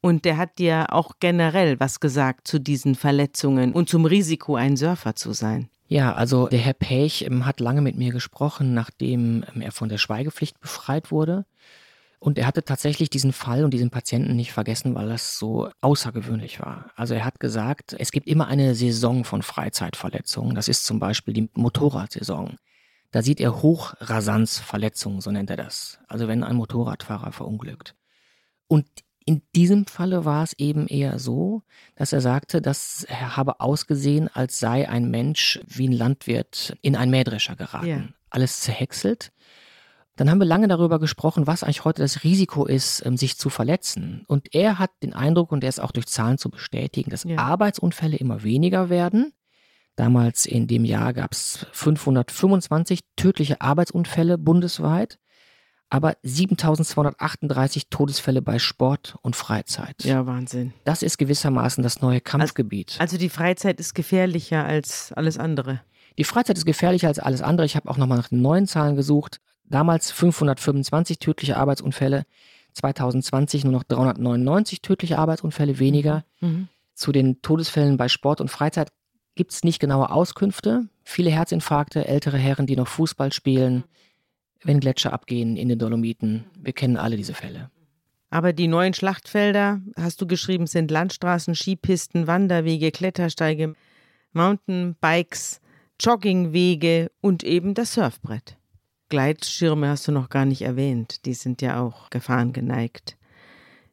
[0.00, 4.76] Und der hat dir auch generell was gesagt zu diesen Verletzungen und zum Risiko, ein
[4.76, 5.68] Surfer zu sein.
[5.88, 9.88] Ja, also der Herr Pech ähm, hat lange mit mir gesprochen, nachdem ähm, er von
[9.88, 11.46] der Schweigepflicht befreit wurde.
[12.20, 16.60] Und er hatte tatsächlich diesen Fall und diesen Patienten nicht vergessen, weil das so außergewöhnlich
[16.60, 16.90] war.
[16.96, 20.54] Also er hat gesagt, es gibt immer eine Saison von Freizeitverletzungen.
[20.54, 22.56] Das ist zum Beispiel die Motorradsaison.
[23.10, 25.98] Da sieht er Hochrasanzverletzungen, so nennt er das.
[26.08, 27.94] Also wenn ein Motorradfahrer verunglückt.
[28.66, 28.86] Und
[29.24, 31.62] in diesem Falle war es eben eher so,
[31.96, 36.96] dass er sagte, dass er habe ausgesehen, als sei ein Mensch wie ein Landwirt in
[36.96, 37.86] einen Mähdrescher geraten.
[37.86, 38.08] Ja.
[38.30, 39.32] Alles zerhäckselt.
[40.16, 43.50] Dann haben wir lange darüber gesprochen, was eigentlich heute das Risiko ist, ähm, sich zu
[43.50, 44.24] verletzen.
[44.26, 47.38] Und er hat den Eindruck, und er ist auch durch Zahlen zu bestätigen, dass Ja.
[47.38, 49.32] Arbeitsunfälle immer weniger werden,
[49.98, 55.18] Damals in dem Jahr gab es 525 tödliche Arbeitsunfälle bundesweit,
[55.90, 60.04] aber 7238 Todesfälle bei Sport und Freizeit.
[60.04, 60.72] Ja, Wahnsinn.
[60.84, 62.94] Das ist gewissermaßen das neue Kampfgebiet.
[63.00, 65.80] Also, die Freizeit ist gefährlicher als alles andere.
[66.16, 67.66] Die Freizeit ist gefährlicher als alles andere.
[67.66, 69.40] Ich habe auch nochmal nach den neuen Zahlen gesucht.
[69.64, 72.24] Damals 525 tödliche Arbeitsunfälle,
[72.74, 76.24] 2020 nur noch 399 tödliche Arbeitsunfälle weniger.
[76.40, 76.48] Mhm.
[76.48, 76.68] mhm.
[76.94, 78.90] Zu den Todesfällen bei Sport und Freizeit
[79.38, 80.88] gibt es nicht genaue Auskünfte.
[81.04, 83.84] Viele Herzinfarkte, ältere Herren, die noch Fußball spielen,
[84.64, 86.44] wenn Gletscher abgehen in den Dolomiten.
[86.58, 87.70] Wir kennen alle diese Fälle.
[88.30, 93.74] Aber die neuen Schlachtfelder, hast du geschrieben, sind Landstraßen, Skipisten, Wanderwege, Klettersteige,
[94.32, 95.60] Mountainbikes,
[96.00, 98.56] Joggingwege und eben das Surfbrett.
[99.08, 103.16] Gleitschirme hast du noch gar nicht erwähnt, die sind ja auch gefahrengeneigt.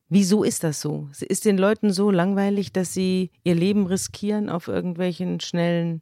[0.09, 1.09] Wieso ist das so?
[1.19, 6.01] Ist den Leuten so langweilig, dass sie ihr Leben riskieren auf irgendwelchen schnellen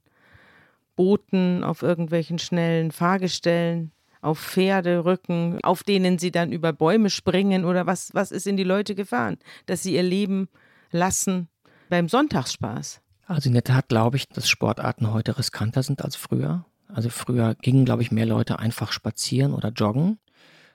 [0.96, 7.86] Booten, auf irgendwelchen schnellen Fahrgestellen, auf Pferderücken, auf denen sie dann über Bäume springen oder
[7.86, 10.50] was, was ist in die Leute gefahren, dass sie ihr Leben
[10.92, 11.48] lassen
[11.90, 13.02] beim Sonntagsspaß?
[13.26, 16.66] Also in der Tat glaube ich, dass Sportarten heute riskanter sind als früher.
[16.88, 20.20] Also früher gingen, glaube ich, mehr Leute einfach spazieren oder joggen.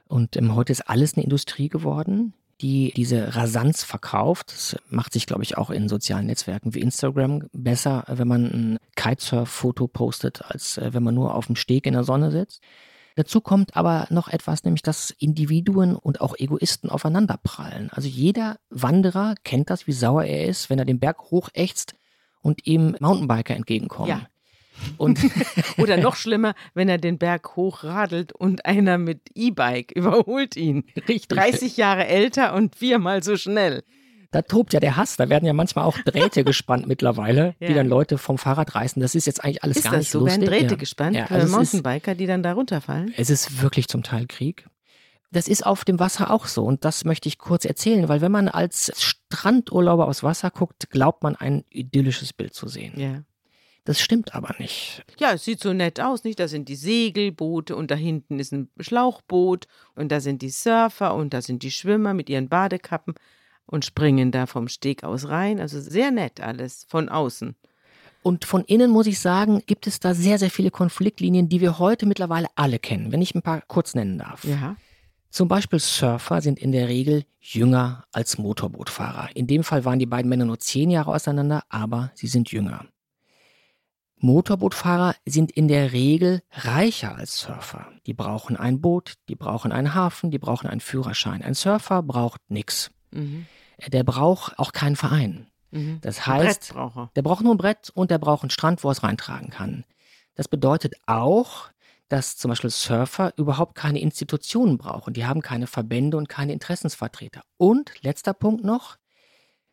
[0.08, 4.52] Und ähm, heute ist alles eine Industrie geworden, die diese Rasanz verkauft.
[4.52, 8.78] Das macht sich, glaube ich, auch in sozialen Netzwerken wie Instagram besser, wenn man ein
[8.96, 12.62] Kitesurf-Foto postet, als äh, wenn man nur auf dem Steg in der Sonne sitzt.
[13.18, 17.90] Dazu kommt aber noch etwas, nämlich dass Individuen und auch Egoisten aufeinanderprallen.
[17.90, 21.96] Also jeder Wanderer kennt das, wie sauer er ist, wenn er den Berg hochächzt
[22.42, 24.08] und ihm Mountainbiker entgegenkommen.
[24.08, 24.28] Ja.
[24.96, 25.20] Und
[25.78, 30.84] Oder noch schlimmer, wenn er den Berg hochradelt und einer mit E-Bike überholt ihn.
[31.08, 31.28] Richtig.
[31.28, 33.82] 30 Jahre älter und viermal so schnell.
[34.30, 35.16] Da tobt ja der Hass.
[35.16, 37.68] Da werden ja manchmal auch Drähte gespannt mittlerweile, ja.
[37.68, 39.00] die dann Leute vom Fahrrad reißen.
[39.00, 40.20] Das ist jetzt eigentlich alles ist gar nicht so?
[40.20, 40.40] lustig.
[40.40, 40.76] Werden Drähte ja.
[40.76, 43.14] gespannt ja, also Mountainbiker, die dann da runterfallen?
[43.16, 44.66] Es ist wirklich zum Teil Krieg.
[45.30, 48.32] Das ist auf dem Wasser auch so und das möchte ich kurz erzählen, weil wenn
[48.32, 52.98] man als Strandurlauber aufs Wasser guckt, glaubt man ein idyllisches Bild zu sehen.
[52.98, 53.22] Ja.
[53.88, 55.02] Das stimmt aber nicht.
[55.18, 56.38] Ja, es sieht so nett aus, nicht?
[56.38, 61.14] Da sind die Segelboote und da hinten ist ein Schlauchboot und da sind die Surfer
[61.14, 63.14] und da sind die Schwimmer mit ihren Badekappen
[63.64, 65.58] und springen da vom Steg aus rein.
[65.58, 67.56] Also sehr nett alles von außen.
[68.22, 71.78] Und von innen muss ich sagen, gibt es da sehr, sehr viele Konfliktlinien, die wir
[71.78, 74.44] heute mittlerweile alle kennen, wenn ich ein paar kurz nennen darf.
[74.44, 74.76] Ja.
[75.30, 79.30] Zum Beispiel Surfer sind in der Regel jünger als Motorbootfahrer.
[79.34, 82.84] In dem Fall waren die beiden Männer nur zehn Jahre auseinander, aber sie sind jünger.
[84.20, 87.86] Motorbootfahrer sind in der Regel reicher als Surfer.
[88.06, 91.42] Die brauchen ein Boot, die brauchen einen Hafen, die brauchen einen Führerschein.
[91.42, 92.90] Ein Surfer braucht nichts.
[93.10, 93.46] Mhm.
[93.86, 95.46] Der braucht auch keinen Verein.
[95.70, 95.98] Mhm.
[96.00, 96.74] Das heißt,
[97.16, 99.84] der braucht nur ein Brett und der braucht einen Strand, wo er es reintragen kann.
[100.34, 101.70] Das bedeutet auch,
[102.08, 105.12] dass zum Beispiel Surfer überhaupt keine Institutionen brauchen.
[105.12, 107.42] Die haben keine Verbände und keine Interessensvertreter.
[107.56, 108.96] Und letzter Punkt noch,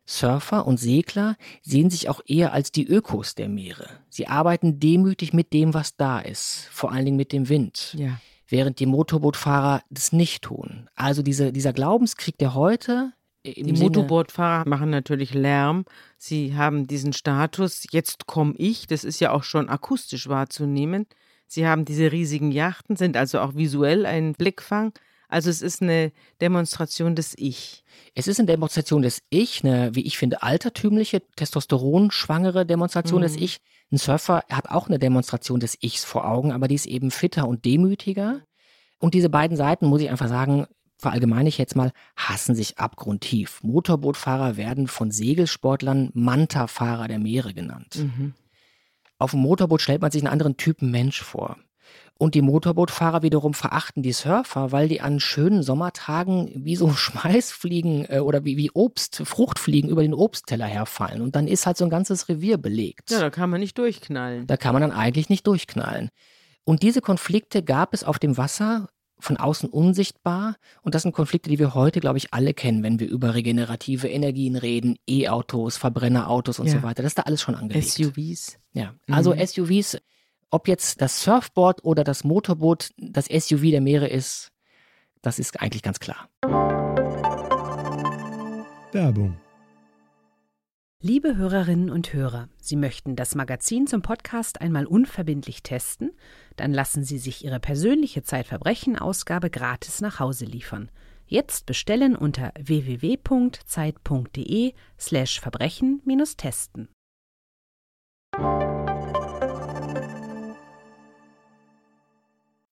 [0.05, 3.87] Surfer und Segler sehen sich auch eher als die Ökos der Meere.
[4.09, 7.95] Sie arbeiten demütig mit dem, was da ist, vor allen Dingen mit dem Wind.
[7.97, 8.19] Ja.
[8.47, 10.87] Während die Motorbootfahrer das nicht tun.
[10.95, 13.13] Also diese, dieser Glaubenskrieg, der heute
[13.45, 15.85] die Motorbootfahrer machen natürlich Lärm.
[16.17, 21.05] Sie haben diesen Status, jetzt komme ich, das ist ja auch schon akustisch wahrzunehmen.
[21.47, 24.93] Sie haben diese riesigen Yachten, sind also auch visuell ein Blickfang.
[25.27, 26.11] Also es ist eine
[26.41, 27.83] Demonstration des Ich.
[28.13, 33.23] Es ist eine Demonstration des Ich, eine, wie ich finde, altertümliche, testosteronschwangere Demonstration mhm.
[33.23, 33.57] des Ich.
[33.91, 37.47] Ein Surfer hat auch eine Demonstration des Ichs vor Augen, aber die ist eben fitter
[37.47, 38.41] und demütiger.
[38.99, 43.61] Und diese beiden Seiten, muss ich einfach sagen, verallgemeine ich jetzt mal, hassen sich abgrundtief.
[43.63, 47.97] Motorbootfahrer werden von Segelsportlern Manta-Fahrer der Meere genannt.
[47.97, 48.33] Mhm.
[49.17, 51.57] Auf dem Motorboot stellt man sich einen anderen Typen Mensch vor.
[52.17, 58.05] Und die Motorbootfahrer wiederum verachten die Surfer, weil die an schönen Sommertagen wie so Schmeißfliegen
[58.09, 61.21] äh, oder wie, wie Obst, Fruchtfliegen über den Obstteller herfallen.
[61.21, 63.11] Und dann ist halt so ein ganzes Revier belegt.
[63.11, 64.47] Ja, da kann man nicht durchknallen.
[64.47, 66.09] Da kann man dann eigentlich nicht durchknallen.
[66.63, 68.87] Und diese Konflikte gab es auf dem Wasser
[69.19, 70.55] von außen unsichtbar.
[70.81, 74.07] Und das sind Konflikte, die wir heute, glaube ich, alle kennen, wenn wir über regenerative
[74.07, 76.73] Energien reden, E-Autos, Verbrennerautos und ja.
[76.73, 77.03] so weiter.
[77.03, 77.89] Das ist da alles schon angelegt.
[77.89, 78.57] SUVs.
[78.73, 79.45] Ja, also mhm.
[79.45, 79.97] SUVs
[80.49, 84.51] ob jetzt das Surfboard oder das Motorboot das SUV der Meere ist,
[85.21, 86.29] das ist eigentlich ganz klar.
[88.91, 89.37] Werbung.
[91.01, 96.11] Liebe Hörerinnen und Hörer, Sie möchten das Magazin zum Podcast einmal unverbindlich testen?
[96.55, 100.89] Dann lassen Sie sich Ihre persönliche Zeitverbrechen-Ausgabe gratis nach Hause liefern.
[101.27, 103.63] Jetzt bestellen unter www.zeit.de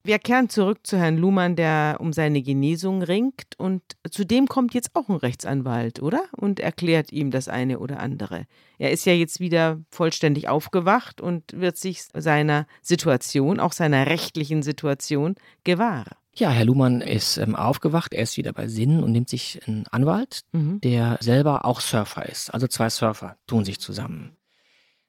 [0.06, 3.58] Wir kehren zurück zu Herrn Luhmann, der um seine Genesung ringt.
[3.58, 6.26] Und zu dem kommt jetzt auch ein Rechtsanwalt, oder?
[6.36, 8.46] Und erklärt ihm das eine oder andere.
[8.78, 14.62] Er ist ja jetzt wieder vollständig aufgewacht und wird sich seiner Situation, auch seiner rechtlichen
[14.62, 16.06] Situation, gewahr.
[16.36, 19.86] Ja, Herr Luhmann ist ähm, aufgewacht, er ist wieder bei Sinnen und nimmt sich einen
[19.88, 20.82] Anwalt, mhm.
[20.82, 22.54] der selber auch Surfer ist.
[22.54, 24.36] Also zwei Surfer tun sich zusammen.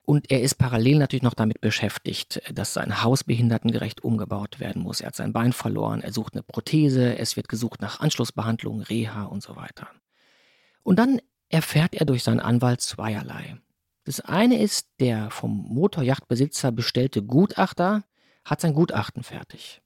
[0.06, 5.00] Und er ist parallel natürlich noch damit beschäftigt, dass sein Haus behindertengerecht umgebaut werden muss.
[5.00, 9.24] Er hat sein Bein verloren, er sucht eine Prothese, es wird gesucht nach Anschlussbehandlung, Reha
[9.24, 9.88] und so weiter.
[10.82, 13.56] Und dann erfährt er durch seinen Anwalt zweierlei.
[14.04, 18.04] Das eine ist, der vom Motorjachtbesitzer bestellte Gutachter
[18.44, 19.80] hat sein Gutachten fertig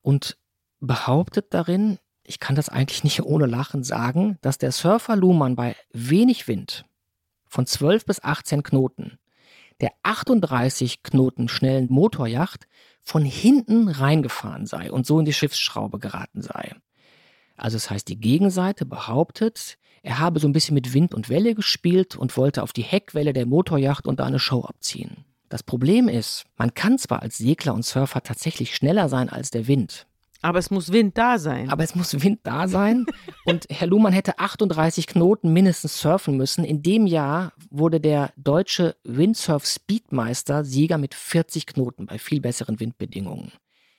[0.00, 0.38] und
[0.80, 5.76] behauptet darin, ich kann das eigentlich nicht ohne Lachen sagen, dass der Surfer Luhmann bei
[5.92, 6.86] wenig Wind
[7.54, 9.18] von 12 bis 18 Knoten
[9.80, 12.66] der 38 Knoten schnellen Motorjacht
[13.02, 16.74] von hinten reingefahren sei und so in die Schiffsschraube geraten sei.
[17.56, 21.54] Also das heißt, die Gegenseite behauptet, er habe so ein bisschen mit Wind und Welle
[21.54, 25.24] gespielt und wollte auf die Heckwelle der Motorjacht und da eine Show abziehen.
[25.48, 29.66] Das Problem ist, man kann zwar als Segler und Surfer tatsächlich schneller sein als der
[29.66, 30.06] Wind.
[30.44, 31.70] Aber es muss Wind da sein.
[31.70, 33.06] Aber es muss Wind da sein.
[33.46, 36.64] und Herr Luhmann hätte 38 Knoten mindestens surfen müssen.
[36.64, 43.52] In dem Jahr wurde der deutsche Windsurf-Speedmeister Sieger mit 40 Knoten bei viel besseren Windbedingungen.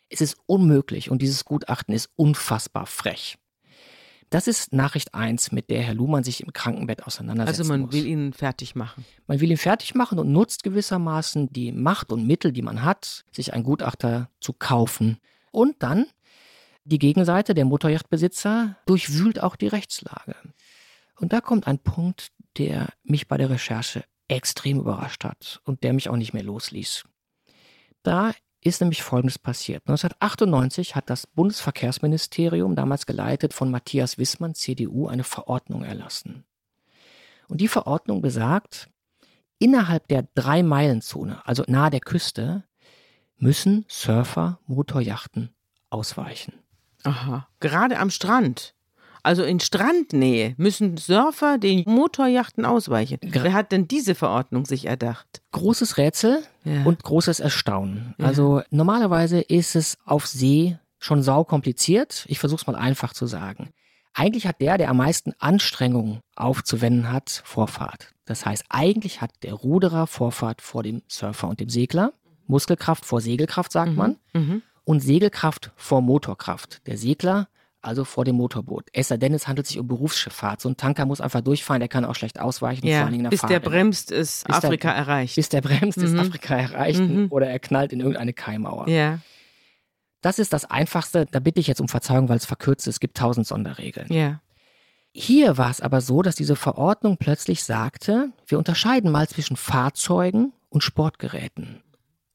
[0.08, 3.40] Es ist unmöglich und dieses Gutachten ist unfassbar frech.
[4.30, 7.60] Das ist Nachricht 1, mit der Herr Luhmann sich im Krankenbett auseinandersetzt.
[7.60, 7.94] Also man muss.
[7.94, 9.04] will ihn fertig machen.
[9.26, 13.26] Man will ihn fertig machen und nutzt gewissermaßen die Macht und Mittel, die man hat,
[13.32, 15.18] sich einen Gutachter zu kaufen.
[15.50, 16.06] Und dann
[16.86, 20.36] die Gegenseite, der Motorjachtbesitzer, durchwühlt auch die Rechtslage.
[21.20, 25.94] Und da kommt ein Punkt, der mich bei der Recherche extrem überrascht hat und der
[25.94, 27.04] mich auch nicht mehr losließ.
[28.04, 29.84] Da ist nämlich Folgendes passiert.
[29.88, 36.46] 1998 hat das Bundesverkehrsministerium, damals geleitet von Matthias Wissmann, CDU, eine Verordnung erlassen.
[37.48, 38.90] Und die Verordnung besagt,
[39.60, 42.64] innerhalb der Drei-Meilen-Zone, also nahe der Küste,
[43.38, 45.54] müssen Surfer Motorjachten
[45.90, 46.54] ausweichen.
[47.06, 48.74] Aha, gerade am Strand.
[49.26, 53.18] Also in Strandnähe müssen Surfer den Motorjachten ausweichen.
[53.24, 55.42] Wer hat denn diese Verordnung sich erdacht?
[55.52, 56.84] Großes Rätsel ja.
[56.84, 58.14] und großes Erstaunen.
[58.20, 58.28] Ja.
[58.28, 62.26] Also normalerweise ist es auf See schon sau kompliziert.
[62.28, 63.72] Ich versuche es mal einfach zu sagen.
[64.14, 68.14] Eigentlich hat der, der am meisten Anstrengungen aufzuwenden hat, Vorfahrt.
[68.26, 72.14] Das heißt, eigentlich hat der Ruderer Vorfahrt vor dem Surfer und dem Segler.
[72.48, 73.98] Muskelkraft vor Segelkraft, sagt mhm.
[73.98, 74.18] man.
[74.34, 74.62] Mhm.
[74.86, 76.86] Und Segelkraft vor Motorkraft.
[76.88, 77.50] Der Segler
[77.86, 78.88] also vor dem Motorboot.
[78.94, 80.60] Es sei denn, es handelt sich um Berufsschifffahrt.
[80.60, 82.88] So ein Tanker muss einfach durchfahren, der kann auch schlecht ausweichen.
[82.88, 85.36] Ja, bis der bremst, ist bis Afrika der, erreicht.
[85.36, 86.06] Bis der bremst, mhm.
[86.06, 87.28] ist Afrika erreicht mhm.
[87.30, 88.90] oder er knallt in irgendeine Keimauer.
[88.90, 89.20] Ja.
[90.22, 91.28] Das ist das Einfachste.
[91.30, 92.96] Da bitte ich jetzt um Verzeihung, weil es verkürzt ist.
[92.96, 94.12] Es gibt tausend Sonderregeln.
[94.12, 94.42] Ja.
[95.14, 100.52] Hier war es aber so, dass diese Verordnung plötzlich sagte, wir unterscheiden mal zwischen Fahrzeugen
[100.70, 101.82] und Sportgeräten.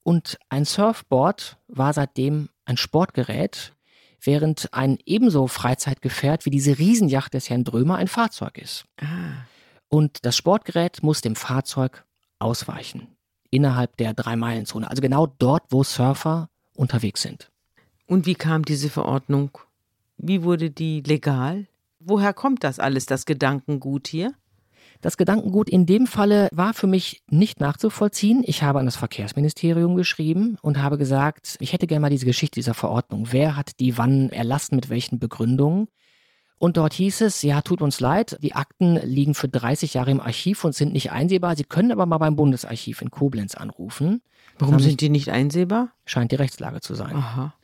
[0.02, 3.74] Und ein Surfboard war seitdem ein Sportgerät,
[4.20, 8.84] während ein ebenso Freizeitgefährt wie diese Riesenjacht des Herrn Drömer ein Fahrzeug ist.
[9.00, 9.44] Ah.
[9.88, 12.04] Und das Sportgerät muss dem Fahrzeug
[12.38, 13.08] ausweichen,
[13.50, 17.50] innerhalb der Drei-Meilen-Zone, also genau dort, wo Surfer unterwegs sind.
[18.06, 19.58] Und wie kam diese Verordnung?
[20.16, 21.66] Wie wurde die legal?
[21.98, 24.34] Woher kommt das alles, das Gedankengut hier?
[25.00, 28.42] Das Gedankengut in dem Falle war für mich nicht nachzuvollziehen.
[28.46, 32.56] Ich habe an das Verkehrsministerium geschrieben und habe gesagt, ich hätte gerne mal diese Geschichte
[32.56, 33.28] dieser Verordnung.
[33.30, 35.88] Wer hat die wann erlassen, mit welchen Begründungen?
[36.58, 40.20] Und dort hieß es, ja, tut uns leid, die Akten liegen für 30 Jahre im
[40.20, 41.56] Archiv und sind nicht einsehbar.
[41.56, 44.20] Sie können aber mal beim Bundesarchiv in Koblenz anrufen.
[44.58, 45.92] Warum sind die nicht einsehbar?
[46.04, 47.16] Scheint die Rechtslage zu sein.
[47.16, 47.54] Aha.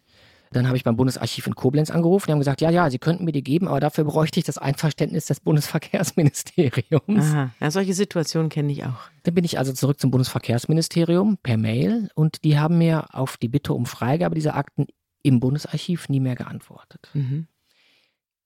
[0.52, 2.26] Dann habe ich beim Bundesarchiv in Koblenz angerufen.
[2.26, 4.58] Die haben gesagt, ja, ja, sie könnten mir die geben, aber dafür bräuchte ich das
[4.58, 7.24] Einverständnis des Bundesverkehrsministeriums.
[7.24, 9.10] Aha, ja, solche Situationen kenne ich auch.
[9.24, 13.48] Dann bin ich also zurück zum Bundesverkehrsministerium per Mail und die haben mir auf die
[13.48, 14.86] Bitte um Freigabe dieser Akten
[15.22, 17.10] im Bundesarchiv nie mehr geantwortet.
[17.14, 17.48] Mhm.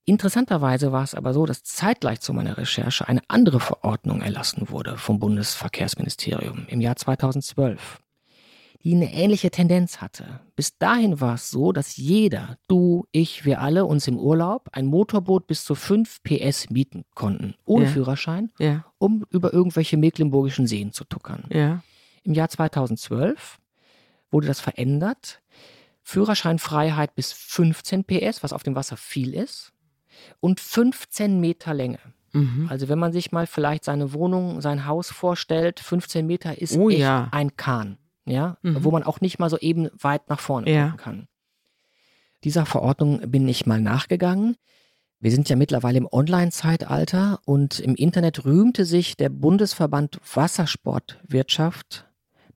[0.07, 4.97] Interessanterweise war es aber so, dass zeitgleich zu meiner Recherche eine andere Verordnung erlassen wurde
[4.97, 8.01] vom Bundesverkehrsministerium im Jahr 2012
[8.83, 10.41] die eine ähnliche Tendenz hatte.
[10.57, 14.87] Bis dahin war es so, dass jeder, du, ich, wir alle uns im Urlaub ein
[14.87, 17.91] Motorboot bis zu 5 PS mieten konnten, ohne ja.
[17.91, 18.87] Führerschein, ja.
[18.99, 21.45] um über irgendwelche mecklenburgischen Seen zu tuckern.
[21.53, 21.83] Ja.
[22.23, 23.59] Im Jahr 2012
[24.31, 25.43] wurde das verändert.
[26.03, 29.73] Führerscheinfreiheit bis 15 PS, was auf dem Wasser viel ist,
[30.41, 31.99] und 15 Meter Länge.
[32.33, 32.67] Mhm.
[32.71, 36.89] Also wenn man sich mal vielleicht seine Wohnung, sein Haus vorstellt, 15 Meter ist oh,
[36.89, 37.29] echt ja.
[37.33, 37.99] ein Kahn
[38.31, 38.85] ja, mhm.
[38.85, 40.85] wo man auch nicht mal so eben weit nach vorne ja.
[40.91, 41.29] gucken kann.
[42.45, 44.57] Dieser Verordnung bin ich mal nachgegangen.
[45.19, 52.07] Wir sind ja mittlerweile im Online-Zeitalter und im Internet rühmte sich der Bundesverband Wassersportwirtschaft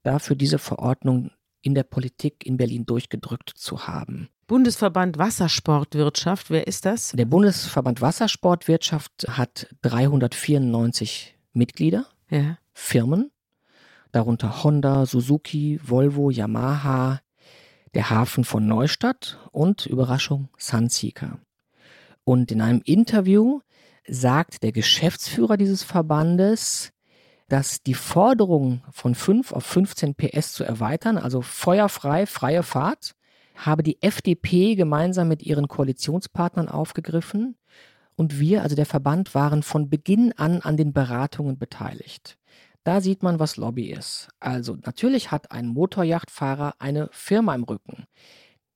[0.01, 1.29] dafür, diese Verordnung
[1.61, 4.29] in der Politik in Berlin durchgedrückt zu haben.
[4.47, 7.11] Bundesverband Wassersportwirtschaft, wer ist das?
[7.11, 12.57] Der Bundesverband Wassersportwirtschaft hat 394 Mitglieder, ja.
[12.73, 13.31] Firmen,
[14.15, 17.19] darunter Honda, Suzuki, Volvo, Yamaha,
[17.93, 21.39] der Hafen von Neustadt und Überraschung Sunseeker.
[22.23, 23.59] Und in einem Interview
[24.07, 26.91] sagt der Geschäftsführer dieses Verbandes,
[27.49, 33.15] dass die Forderung von 5 auf 15 PS zu erweitern, also feuerfrei, freie Fahrt,
[33.55, 37.57] habe die FDP gemeinsam mit ihren Koalitionspartnern aufgegriffen
[38.15, 42.37] und wir, also der Verband, waren von Beginn an an den Beratungen beteiligt.
[42.85, 44.29] Da sieht man, was Lobby ist.
[44.39, 48.05] Also natürlich hat ein Motorjachtfahrer eine Firma im Rücken.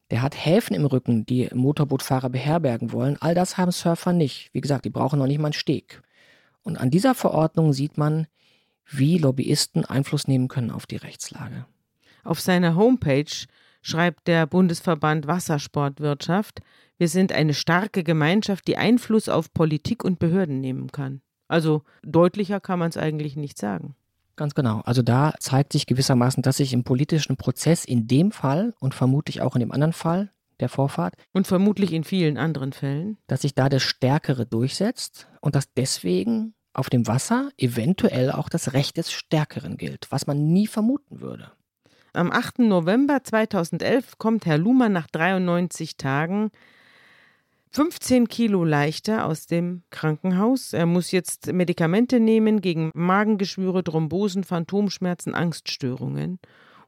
[0.09, 3.17] Der hat Häfen im Rücken, die Motorbootfahrer beherbergen wollen.
[3.19, 4.49] All das haben Surfer nicht.
[4.51, 6.01] Wie gesagt, die brauchen noch nicht mal einen Steg.
[6.63, 8.25] Und an dieser Verordnung sieht man,
[8.89, 11.67] wie Lobbyisten Einfluss nehmen können auf die Rechtslage.
[12.23, 13.45] Auf seiner Homepage
[13.83, 16.61] schreibt der Bundesverband Wassersportwirtschaft,
[16.97, 21.21] wir sind eine starke Gemeinschaft, die Einfluss auf Politik und Behörden nehmen kann.
[21.49, 23.95] Also deutlicher kann man es eigentlich nicht sagen.
[24.37, 24.79] Ganz genau.
[24.85, 29.41] Also da zeigt sich gewissermaßen, dass sich im politischen Prozess in dem Fall und vermutlich
[29.41, 30.31] auch in dem anderen Fall
[30.61, 35.55] der Vorfahrt und vermutlich in vielen anderen Fällen, dass sich da der Stärkere durchsetzt und
[35.55, 40.67] dass deswegen auf dem Wasser eventuell auch das Recht des Stärkeren gilt, was man nie
[40.67, 41.51] vermuten würde.
[42.13, 42.59] Am 8.
[42.59, 46.51] November 2011 kommt Herr Luhmann nach 93 Tagen
[47.71, 50.73] 15 Kilo leichter aus dem Krankenhaus.
[50.73, 56.39] Er muss jetzt Medikamente nehmen gegen Magengeschwüre, Thrombosen, Phantomschmerzen, Angststörungen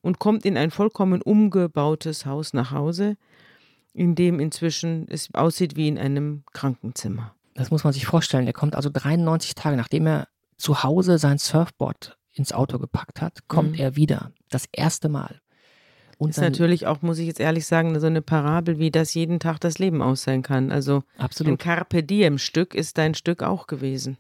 [0.02, 3.16] und kommt in ein vollkommen umgebautes Haus nach Hause,
[3.94, 7.36] in dem inzwischen es aussieht wie in einem Krankenzimmer.
[7.54, 8.48] Das muss man sich vorstellen.
[8.48, 10.28] Er kommt also 93 Tage, nachdem er
[10.58, 13.80] zu Hause sein Surfboard ins Auto gepackt hat, kommt mhm.
[13.80, 14.32] er wieder.
[14.50, 15.42] Das erste Mal.
[16.22, 19.40] Und ist natürlich auch, muss ich jetzt ehrlich sagen, so eine Parabel, wie das jeden
[19.40, 20.72] Tag das Leben aussehen kann.
[20.72, 21.54] Also absolut.
[21.54, 24.20] ein Carpe Diem Stück ist dein Stück auch gewesen.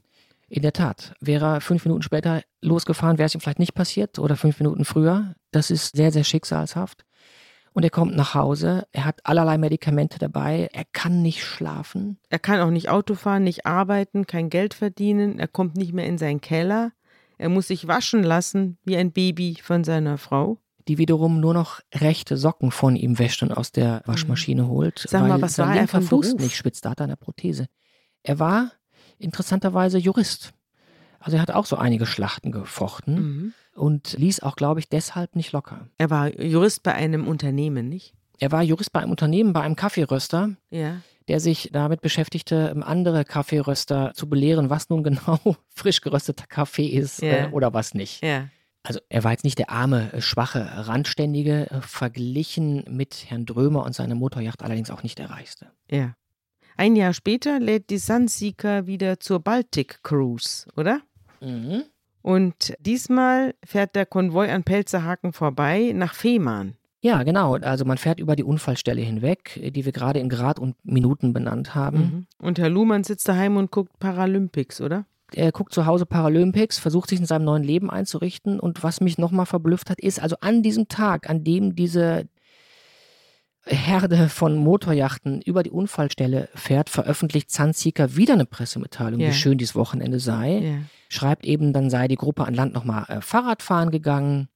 [0.49, 1.13] In der Tat.
[1.19, 4.83] Wäre er fünf Minuten später losgefahren, wäre es ihm vielleicht nicht passiert oder fünf Minuten
[4.83, 5.35] früher.
[5.51, 7.05] Das ist sehr, sehr schicksalshaft.
[7.71, 12.17] Und er kommt nach Hause, er hat allerlei Medikamente dabei, er kann nicht schlafen.
[12.29, 16.07] Er kann auch nicht Auto fahren, nicht arbeiten, kein Geld verdienen, er kommt nicht mehr
[16.07, 16.93] in seinen Keller.
[17.37, 20.57] Er muss sich waschen lassen wie ein Baby von seiner Frau
[20.91, 24.11] die wiederum nur noch rechte Socken von ihm wäscht und aus der mhm.
[24.11, 25.05] Waschmaschine holt.
[25.07, 27.67] Sag mal, was war er von Fuß nicht spitzt, da hat er eine Prothese.
[28.23, 28.73] Er war
[29.17, 30.51] interessanterweise Jurist.
[31.19, 33.53] Also er hat auch so einige Schlachten gefochten mhm.
[33.73, 35.87] und ließ auch, glaube ich, deshalb nicht locker.
[35.97, 38.13] Er war Jurist bei einem Unternehmen, nicht?
[38.39, 40.57] Er war Jurist bei einem Unternehmen, bei einem Kaffeeröster.
[40.71, 45.39] Ja der sich damit beschäftigte, andere Kaffeeröster zu belehren, was nun genau
[45.69, 47.45] frisch gerösteter Kaffee ist ja.
[47.45, 48.21] äh, oder was nicht.
[48.21, 48.49] Ja.
[48.83, 53.85] Also er war jetzt nicht der arme, äh, schwache, randständige, äh, verglichen mit Herrn Drömer
[53.85, 55.67] und seiner Motorjacht allerdings auch nicht der reichste.
[55.89, 56.15] Ja.
[56.77, 61.01] Ein Jahr später lädt die Sunseeker wieder zur Baltic Cruise, oder?
[61.41, 61.83] Mhm.
[62.23, 66.75] Und diesmal fährt der Konvoi an Pelzerhaken vorbei nach Fehmarn.
[67.01, 67.55] Ja, genau.
[67.55, 71.73] Also man fährt über die Unfallstelle hinweg, die wir gerade in Grad und Minuten benannt
[71.73, 71.97] haben.
[71.97, 72.27] Mhm.
[72.37, 75.05] Und Herr Luhmann sitzt daheim und guckt Paralympics, oder?
[75.33, 78.59] Er guckt zu Hause Paralympics, versucht sich in seinem neuen Leben einzurichten.
[78.59, 82.27] Und was mich nochmal verblüfft hat, ist also an diesem Tag, an dem diese
[83.65, 89.29] Herde von Motorjachten über die Unfallstelle fährt, veröffentlicht Sunseeker wieder eine Pressemitteilung, yeah.
[89.29, 90.59] wie schön dieses Wochenende sei.
[90.59, 90.77] Yeah.
[91.09, 94.47] Schreibt eben, dann sei die Gruppe an Land nochmal äh, Fahrradfahren gegangen.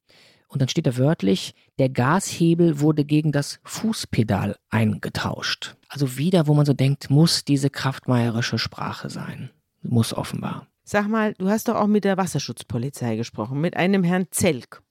[0.47, 5.75] Und dann steht da wörtlich, der Gashebel wurde gegen das Fußpedal eingetauscht.
[5.89, 9.49] Also wieder, wo man so denkt, muss diese kraftmeierische Sprache sein
[9.89, 10.67] muss offenbar.
[10.83, 14.83] Sag mal, du hast doch auch mit der Wasserschutzpolizei gesprochen, mit einem Herrn Zelk.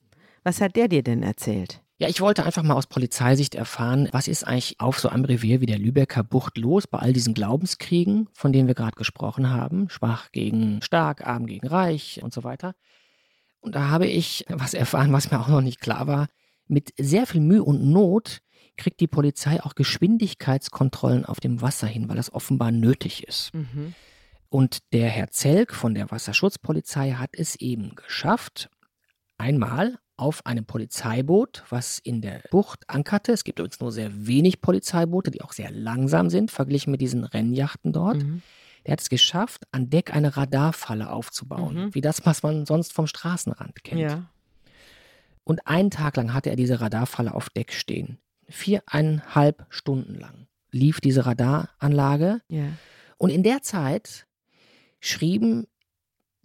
[0.43, 1.81] Was hat der dir denn erzählt?
[1.99, 5.61] Ja, ich wollte einfach mal aus Polizeisicht erfahren, was ist eigentlich auf so einem Revier
[5.61, 9.89] wie der Lübecker Bucht los bei all diesen Glaubenskriegen, von denen wir gerade gesprochen haben,
[9.89, 12.75] schwach gegen stark, arm gegen reich und so weiter.
[13.61, 16.27] Und da habe ich was erfahren, was mir auch noch nicht klar war.
[16.67, 18.41] Mit sehr viel Mühe und Not
[18.77, 23.55] kriegt die Polizei auch Geschwindigkeitskontrollen auf dem Wasser hin, weil das offenbar nötig ist.
[23.55, 23.95] Mhm.
[24.55, 28.71] Und der Herr Zelk von der Wasserschutzpolizei hat es eben geschafft,
[29.37, 33.33] einmal auf einem Polizeiboot, was in der Bucht ankerte.
[33.33, 37.25] Es gibt übrigens nur sehr wenig Polizeiboote, die auch sehr langsam sind, verglichen mit diesen
[37.25, 38.23] Rennjachten dort.
[38.23, 38.43] Mhm.
[38.87, 41.95] Der hat es geschafft, an Deck eine Radarfalle aufzubauen, mhm.
[41.97, 44.03] wie das, was man sonst vom Straßenrand kennt.
[44.03, 44.31] Ja.
[45.43, 48.19] Und einen Tag lang hatte er diese Radarfalle auf Deck stehen.
[48.49, 52.41] Viereinhalb Stunden lang lief diese Radaranlage.
[52.47, 52.67] Ja.
[53.19, 54.29] Und in der Zeit
[55.05, 55.67] schrieben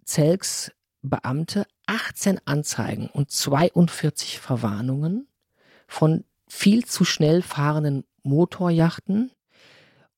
[0.04, 5.26] Zelks Beamte 18 Anzeigen und 42 Verwarnungen
[5.88, 9.30] von viel zu schnell fahrenden Motorjachten.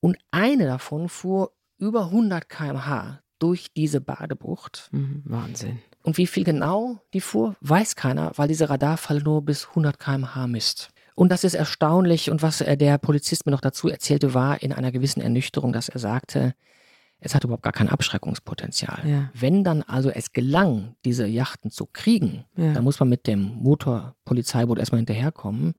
[0.01, 4.89] Und eine davon fuhr über 100 km/h durch diese Badebucht.
[4.91, 5.79] Mhm, Wahnsinn.
[6.03, 10.47] Und wie viel genau die fuhr, weiß keiner, weil diese Radarfalle nur bis 100 km/h
[10.49, 10.91] misst.
[11.15, 12.31] Und das ist erstaunlich.
[12.31, 16.01] Und was der Polizist mir noch dazu erzählte, war in einer gewissen Ernüchterung, dass er
[16.01, 16.55] sagte,
[17.25, 19.01] es hat überhaupt gar kein Abschreckungspotenzial.
[19.09, 19.31] Ja.
[19.35, 22.73] Wenn dann also es gelang, diese Yachten zu kriegen, Ja.
[22.73, 25.75] dann muss man mit dem Motorpolizeiboot erstmal hinterherkommen,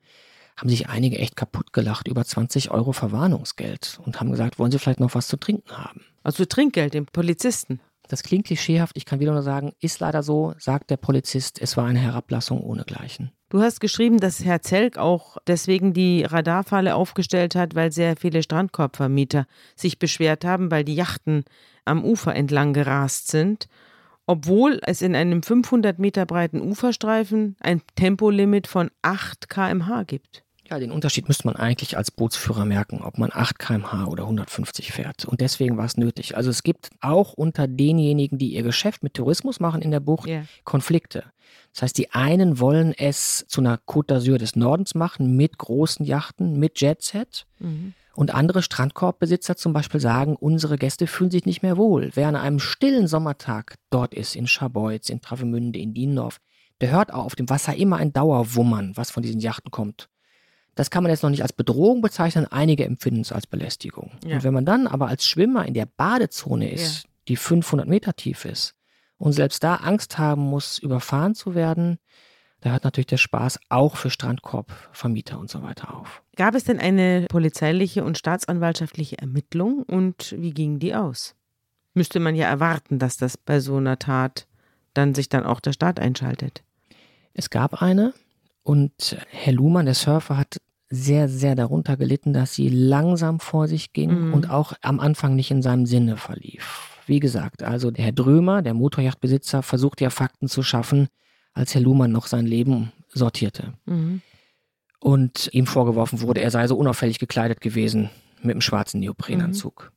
[0.58, 4.80] haben sich einige echt kaputt gelacht über 20 Euro Verwarnungsgeld und haben gesagt, wollen Sie
[4.80, 6.02] vielleicht noch was zu trinken haben?
[6.24, 7.80] Also Trinkgeld dem Polizisten.
[8.08, 11.78] Das klingt klischeehaft, ich kann wieder nur sagen, ist leider so, sagt der Polizist, es
[11.78, 13.32] war eine Herablassung ohnegleichen.
[13.54, 18.42] Du hast geschrieben, dass Herr Zelk auch deswegen die Radarfalle aufgestellt hat, weil sehr viele
[18.42, 19.46] Strandkorbvermieter
[19.76, 21.44] sich beschwert haben, weil die Yachten
[21.86, 23.68] am Ufer entlang gerast sind,
[24.26, 30.43] obwohl es in einem 500 Meter breiten Uferstreifen ein Tempolimit von 8 km/h gibt.
[30.74, 34.92] Ja, den Unterschied müsste man eigentlich als Bootsführer merken, ob man 8 km/h oder 150
[34.92, 35.24] fährt.
[35.26, 36.36] Und deswegen war es nötig.
[36.36, 40.28] Also es gibt auch unter denjenigen, die ihr Geschäft mit Tourismus machen in der Bucht,
[40.28, 40.46] Ja.
[40.64, 41.26] Konflikte.
[41.74, 46.08] Das heißt, die einen wollen es zu einer Côte d'Azur des Nordens machen, mit großen
[46.08, 47.46] Yachten, mit Jetset.
[47.60, 47.94] Mhm.
[48.16, 52.10] Und andere Strandkorbbesitzer zum Beispiel sagen, unsere Gäste fühlen sich nicht mehr wohl.
[52.16, 56.40] Wer an einem stillen Sommertag dort ist, in Scharbeutz, in Travemünde, in Diendorf,
[56.82, 60.10] der hört auch auf dem Wasser immer ein Dauerwummern, was von diesen Yachten kommt.
[60.76, 64.12] Das kann man jetzt noch nicht als Bedrohung bezeichnen, einige empfinden es als Belästigung.
[64.26, 64.36] Ja.
[64.36, 68.46] Und wenn man dann aber als Schwimmer in der Badezone ist, die 500 Meter tief
[68.46, 68.76] ist,
[69.18, 71.98] und selbst da Angst haben muss, überfahren zu werden,
[72.60, 76.24] da hört natürlich der Spaß auch für Strandkorbvermieter und so weiter auf.
[76.36, 81.36] Gab es denn eine polizeiliche und staatsanwaltschaftliche Ermittlung und wie ging die aus?
[81.94, 84.48] Müsste man ja erwarten, dass das bei so einer Tat
[84.94, 86.64] dann sich dann auch der Staat einschaltet.
[87.34, 88.14] Es gab eine
[88.64, 90.58] und Herr Luhmann, der Surfer, hat
[90.90, 94.34] sehr, sehr darunter gelitten, dass sie langsam vor sich ging Mhm.
[94.34, 96.90] und auch am Anfang nicht in seinem Sinne verlief.
[97.08, 101.08] Wie gesagt, also der Herr Drömer, der Motorjachtbesitzer, versucht ja Fakten zu schaffen,
[101.54, 103.74] als Herr Luhmann noch sein Leben sortierte.
[103.86, 104.22] Mhm.
[105.00, 108.10] Und ihm vorgeworfen wurde, er sei so unauffällig gekleidet gewesen
[108.42, 109.92] mit einem schwarzen Neoprenanzug.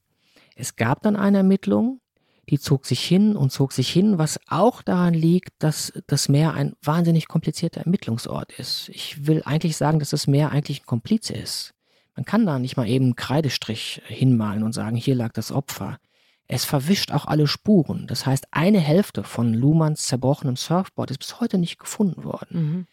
[0.56, 2.00] Es gab dann eine Ermittlung,
[2.48, 6.54] die zog sich hin und zog sich hin, was auch daran liegt, dass das Meer
[6.54, 8.88] ein wahnsinnig komplizierter Ermittlungsort ist.
[8.90, 11.74] Ich will eigentlich sagen, dass das Meer eigentlich ein Komplize ist.
[12.14, 15.98] Man kann da nicht mal eben einen Kreidestrich hinmalen und sagen, hier lag das Opfer.
[16.48, 18.06] Es verwischt auch alle Spuren.
[18.06, 22.48] Das heißt, eine Hälfte von Luhmanns zerbrochenem Surfboard ist bis heute nicht gefunden worden.
[22.50, 22.86] Mhm.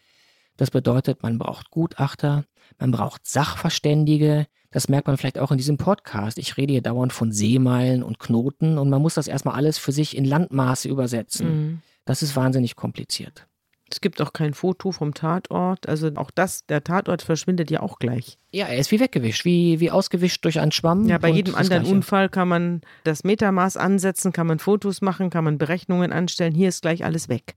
[0.56, 2.44] Das bedeutet, man braucht Gutachter,
[2.78, 4.46] man braucht Sachverständige.
[4.74, 6.36] Das merkt man vielleicht auch in diesem Podcast.
[6.36, 9.92] Ich rede hier dauernd von Seemeilen und Knoten und man muss das erstmal alles für
[9.92, 11.46] sich in Landmaße übersetzen.
[11.46, 11.82] Mhm.
[12.04, 13.46] Das ist wahnsinnig kompliziert.
[13.88, 15.88] Es gibt auch kein Foto vom Tatort.
[15.88, 18.36] Also auch das, der Tatort verschwindet ja auch gleich.
[18.50, 21.06] Ja, er ist wie weggewischt, wie, wie ausgewischt durch einen Schwamm.
[21.06, 21.86] Ja, bei jedem anderen.
[21.86, 26.52] Unfall kann man das Metermaß ansetzen, kann man Fotos machen, kann man Berechnungen anstellen.
[26.52, 27.54] Hier ist gleich alles weg.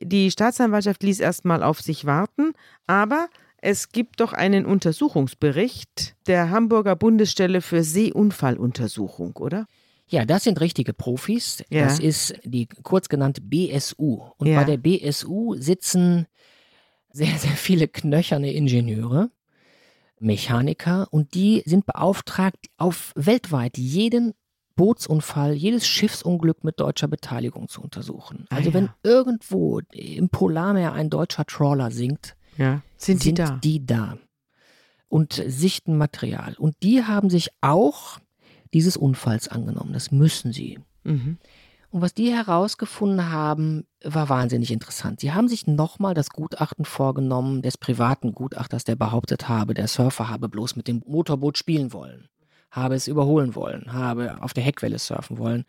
[0.00, 2.52] Die Staatsanwaltschaft ließ erstmal auf sich warten,
[2.86, 3.28] aber
[3.60, 9.66] es gibt doch einen Untersuchungsbericht der Hamburger Bundesstelle für Seeunfalluntersuchung, oder?
[10.08, 11.62] Ja, das sind richtige Profis.
[11.68, 11.84] Ja.
[11.84, 14.22] Das ist die kurz genannte BSU.
[14.38, 14.56] Und Ja.
[14.60, 16.26] bei der BSU sitzen
[17.12, 19.30] sehr, sehr viele knöcherne Ingenieure,
[20.20, 24.34] Mechaniker und die sind beauftragt, auf weltweit jeden
[24.76, 28.46] Bootsunfall, jedes Schiffsunglück mit deutscher Beteiligung zu untersuchen.
[28.50, 28.74] Ah, Also ja.
[28.74, 32.82] wenn irgendwo im Polarmeer ein deutscher Trawler sinkt, Ja.
[32.98, 33.58] Sind, die da?
[33.62, 34.18] die da
[35.08, 36.54] und sichten Material.
[36.58, 38.18] Und die haben sich auch
[38.74, 39.92] dieses Unfalls angenommen.
[39.92, 40.78] Das müssen sie.
[41.04, 41.38] Mhm.
[41.90, 45.20] Und was die herausgefunden haben, war wahnsinnig interessant.
[45.20, 50.28] Sie haben sich nochmal das Gutachten vorgenommen des privaten Gutachters, der behauptet habe, der Surfer
[50.28, 52.28] habe bloß mit dem Motorboot spielen wollen,
[52.70, 55.64] habe es überholen wollen, habe auf der Heckwelle surfen wollen.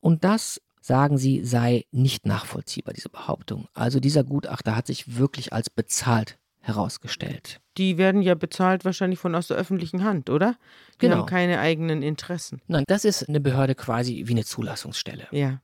[0.00, 3.68] Und das, sagen sie, sei nicht nachvollziehbar, diese Behauptung.
[3.74, 7.60] Also dieser Gutachter hat sich wirklich als bezahlt herausgestellt.
[7.76, 10.56] Die werden ja bezahlt wahrscheinlich von aus der öffentlichen Hand, oder?
[10.94, 11.18] Die Genau.
[11.18, 12.62] haben keine eigenen Interessen.
[12.68, 15.26] Nein, das ist eine Behörde quasi wie eine Zulassungsstelle.
[15.32, 15.60] Ja.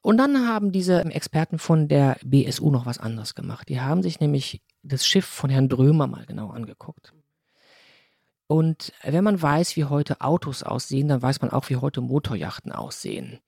[0.00, 3.68] Und dann haben diese Experten von der BSU noch was anderes gemacht.
[3.68, 7.12] Die haben sich nämlich das Schiff von Herrn Drömer mal genau angeguckt.
[8.48, 12.72] Und wenn man weiß, wie heute Autos aussehen, dann weiß man auch, wie heute Motorjachten
[12.72, 13.38] aussehen.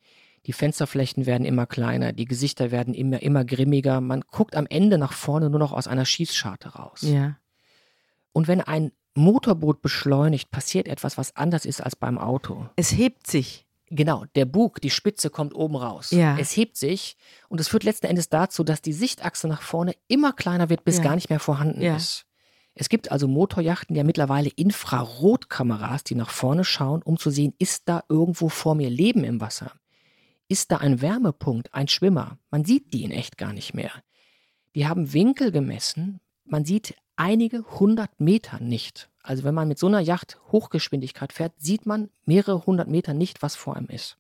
[0.47, 4.01] Die Fensterflächen werden immer kleiner, die Gesichter werden immer, immer grimmiger.
[4.01, 7.01] Man guckt am Ende nach vorne nur noch aus einer Schießscharte raus.
[7.03, 7.37] Ja.
[8.33, 12.69] Und wenn ein Motorboot beschleunigt, passiert etwas, was anders ist als beim Auto.
[12.77, 13.65] Es hebt sich.
[13.91, 16.11] Genau, der Bug, die Spitze kommt oben raus.
[16.11, 16.37] Ja.
[16.39, 17.17] Es hebt sich
[17.49, 20.97] und es führt letzten Endes dazu, dass die Sichtachse nach vorne immer kleiner wird, bis
[20.99, 21.05] Ja.
[21.05, 21.97] gar nicht mehr vorhanden Ja.
[21.97, 22.27] ist.
[22.75, 27.55] Es gibt also Motorjachten, die ja mittlerweile Infrarotkameras, die nach vorne schauen, um zu sehen,
[27.59, 29.71] ist da irgendwo vor mir Leben im Wasser?
[30.49, 32.39] Ist da ein Wärmepunkt, ein Schwimmer?
[32.51, 33.91] Man sieht die in echt gar nicht mehr.
[34.75, 39.09] Die haben Winkel gemessen, man sieht einige hundert Meter nicht.
[39.23, 43.41] Also wenn man mit so einer Yacht Hochgeschwindigkeit fährt, sieht man mehrere hundert Meter nicht,
[43.41, 44.19] was vor einem ist.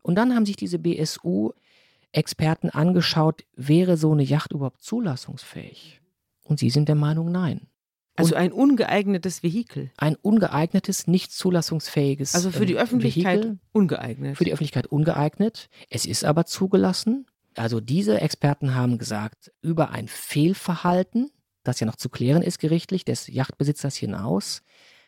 [0.00, 6.00] Und dann haben sich diese BSU-Experten angeschaut, wäre so eine Yacht überhaupt zulassungsfähig?
[6.44, 7.68] Und sie sind der Meinung, nein.
[8.16, 9.90] Also ein ungeeignetes Vehikel.
[9.96, 14.36] Ein ungeeignetes, nicht zulassungsfähiges Also für die ähm, Öffentlichkeit Vehikel, ungeeignet.
[14.36, 15.68] für die Öffentlichkeit ungeeignet.
[15.88, 17.26] Es ist aber zugelassen.
[17.56, 21.30] Also diese Experten haben gesagt, über ein Fehlverhalten,
[21.64, 24.62] das ja noch zu klären ist gerichtlich, des Yachtbesitzers hinaus,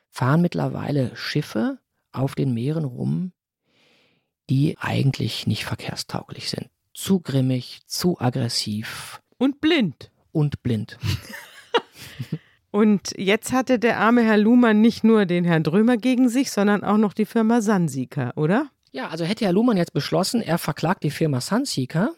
[0.09, 1.79] fahren mittlerweile Schiffe
[2.13, 3.33] auf den Meeren rum,
[4.51, 6.71] die eigentlich nicht verkehrstauglich sind.
[6.95, 10.11] Zu grimmig, zu aggressiv Und blind.
[10.33, 10.99] und blind.
[12.75, 16.83] Und jetzt hatte der arme Herr Luhmann nicht nur den Herrn Drömer gegen sich, sondern
[16.83, 18.69] auch noch die Firma Sansika, oder?
[18.91, 22.17] Ja, also hätte Herr Luhmann jetzt beschlossen, er verklagt die Firma Sunseeker,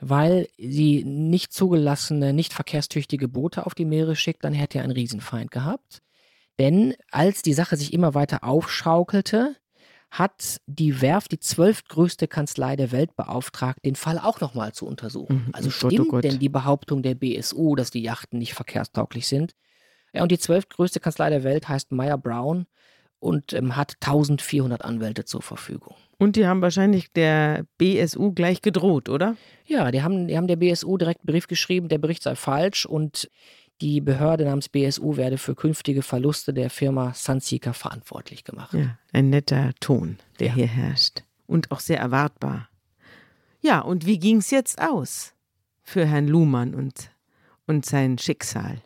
[0.00, 4.92] weil sie nicht zugelassene, nicht verkehrstüchtige Boote auf die Meere schickt, dann hätte er einen
[4.92, 6.02] Riesenfeind gehabt.
[6.60, 9.56] Denn als die Sache sich immer weiter aufschaukelte,
[10.08, 15.46] hat die Werft, die zwölftgrößte Kanzlei der Welt, beauftragt, den Fall auch nochmal zu untersuchen.
[15.46, 15.50] Mhm.
[15.52, 16.22] Also Oh Gott, oh stimmt Gott.
[16.22, 19.56] denn die Behauptung der BSU, dass die Yachten nicht verkehrstauglich sind?
[20.12, 22.66] Ja, und die zwölftgrößte Kanzlei der Welt heißt Meyer Brown
[23.18, 25.94] und ähm, hat 1400 Anwälte zur Verfügung.
[26.18, 29.36] Und die haben wahrscheinlich der BSU gleich gedroht, oder?
[29.66, 32.84] Ja, die haben, die haben der BSU direkt einen Brief geschrieben, der Bericht sei falsch
[32.86, 33.30] und
[33.80, 38.74] die Behörde namens BSU werde für künftige Verluste der Firma Sunseeker verantwortlich gemacht.
[38.74, 40.54] Ja, ein netter Ton, der Ja.
[40.54, 41.22] hier herrscht.
[41.46, 42.68] Und auch sehr erwartbar.
[43.62, 45.34] Ja, und wie ging es jetzt aus
[45.82, 47.10] für Herrn Luhmann und,
[47.66, 48.82] und sein Schicksal?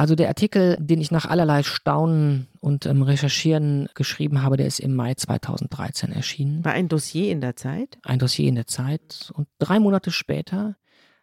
[0.00, 4.80] Also der Artikel, den ich nach allerlei Staunen und ähm, Recherchieren geschrieben habe, der ist
[4.80, 6.64] im Mai 2013 erschienen.
[6.64, 7.98] War ein Dossier in der Zeit?
[8.02, 9.30] Ein Dossier in der Zeit.
[9.34, 10.76] Und drei Monate später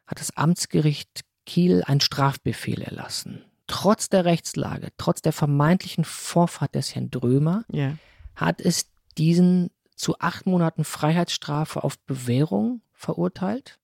[0.06, 3.42] hat das Amtsgericht Kiel einen Strafbefehl erlassen.
[3.66, 7.98] Trotz der Rechtslage, trotz der vermeintlichen Vorfahrt des Herrn Drömer, Ja.
[8.36, 13.80] hat es diesen zu acht Monaten Freiheitsstrafe auf Bewährung verurteilt,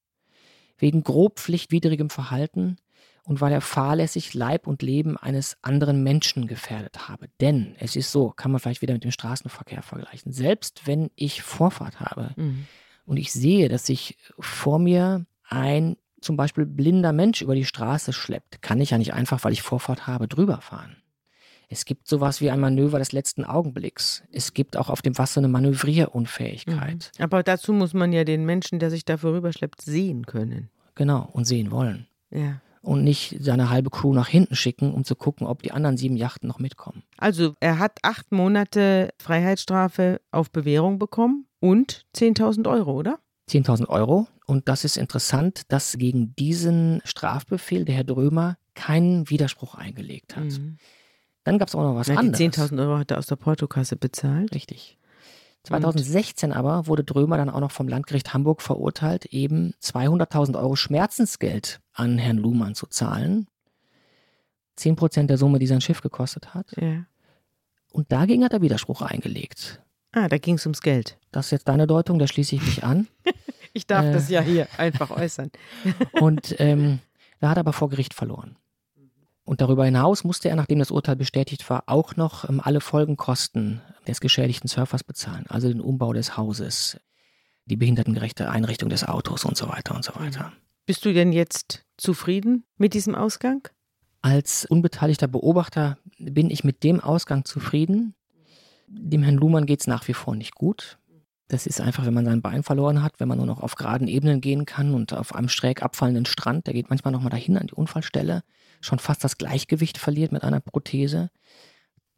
[0.78, 2.78] wegen grob pflichtwidrigem Verhalten
[3.24, 7.30] und weil er fahrlässig Leib und Leben eines anderen Menschen gefährdet habe.
[7.42, 10.32] Denn es ist so, kann man vielleicht wieder mit dem Straßenverkehr vergleichen.
[10.32, 12.68] Selbst wenn ich Vorfahrt habe Mhm.
[13.06, 18.14] und ich sehe, dass sich vor mir ein zum Beispiel blinder Mensch über die Straße
[18.14, 20.96] schleppt, kann ich ja nicht einfach, weil ich Vorfahrt habe, drüber fahren.
[21.70, 24.24] Es gibt sowas wie ein Manöver des letzten Augenblicks.
[24.32, 27.12] Es gibt auch auf dem Wasser eine Manövrierunfähigkeit.
[27.18, 27.24] Mhm.
[27.24, 30.70] Aber dazu muss man ja den Menschen, der sich da vorüberschleppt, sehen können.
[30.96, 32.08] Genau, und sehen wollen.
[32.30, 32.62] Ja.
[32.84, 36.18] Und nicht seine halbe Crew nach hinten schicken, um zu gucken, ob die anderen sieben
[36.18, 37.04] Yachten noch mitkommen.
[37.18, 43.20] Also er hat acht Monate Freiheitsstrafe auf Bewährung bekommen und 10.000 Euro, oder?
[43.50, 44.28] 10.000 Euro.
[44.48, 50.44] Und das ist interessant, dass gegen diesen Strafbefehl der Herr Drömer keinen Widerspruch eingelegt hat.
[50.44, 50.78] Mhm.
[51.46, 52.42] Dann gab es auch noch was Na, die anderes.
[52.42, 54.54] 10.000 Euro hat er aus der Portokasse bezahlt.
[54.54, 54.98] Richtig.
[55.64, 61.80] 2016 aber wurde Drömer dann auch noch vom Landgericht Hamburg verurteilt, eben 200.000 Euro Schmerzensgeld
[61.94, 63.48] an Herrn Luhmann zu zahlen.
[64.76, 66.76] 10 Prozent der Summe, die sein Schiff gekostet hat.
[66.80, 67.06] Ja.
[67.92, 69.82] Und dagegen hat er Widerspruch eingelegt.
[70.12, 71.18] Ah, da ging es ums Geld.
[71.32, 73.08] Das ist jetzt deine Deutung, da schließe ich mich an.
[73.76, 74.12] Ich darf Äh.
[74.12, 75.50] das ja hier einfach äußern.
[76.22, 77.00] Und ähm,
[77.40, 78.56] da hat er aber vor Gericht verloren.
[79.46, 83.82] Und darüber hinaus musste er, nachdem das Urteil bestätigt war, auch noch ähm, alle Folgenkosten
[84.08, 85.46] des geschädigten Surfers bezahlen.
[85.50, 87.00] Also den Umbau des Hauses,
[87.66, 90.54] die behindertengerechte Einrichtung des Autos und so weiter und so weiter.
[90.86, 93.68] Bist du denn jetzt zufrieden mit diesem Ausgang?
[94.22, 98.16] Als unbeteiligter Beobachter bin ich mit dem Ausgang zufrieden.
[98.88, 100.98] Dem Herrn Luhmann geht es nach wie vor nicht gut.
[101.54, 104.08] Das ist einfach, wenn man sein Bein verloren hat, wenn man nur noch auf geraden
[104.08, 107.68] Ebenen gehen kann und auf einem schräg abfallenden Strand, der geht manchmal nochmal dahin an
[107.68, 108.44] die Unfallstelle,
[108.82, 111.30] schon fast das Gleichgewicht verliert mit einer Prothese,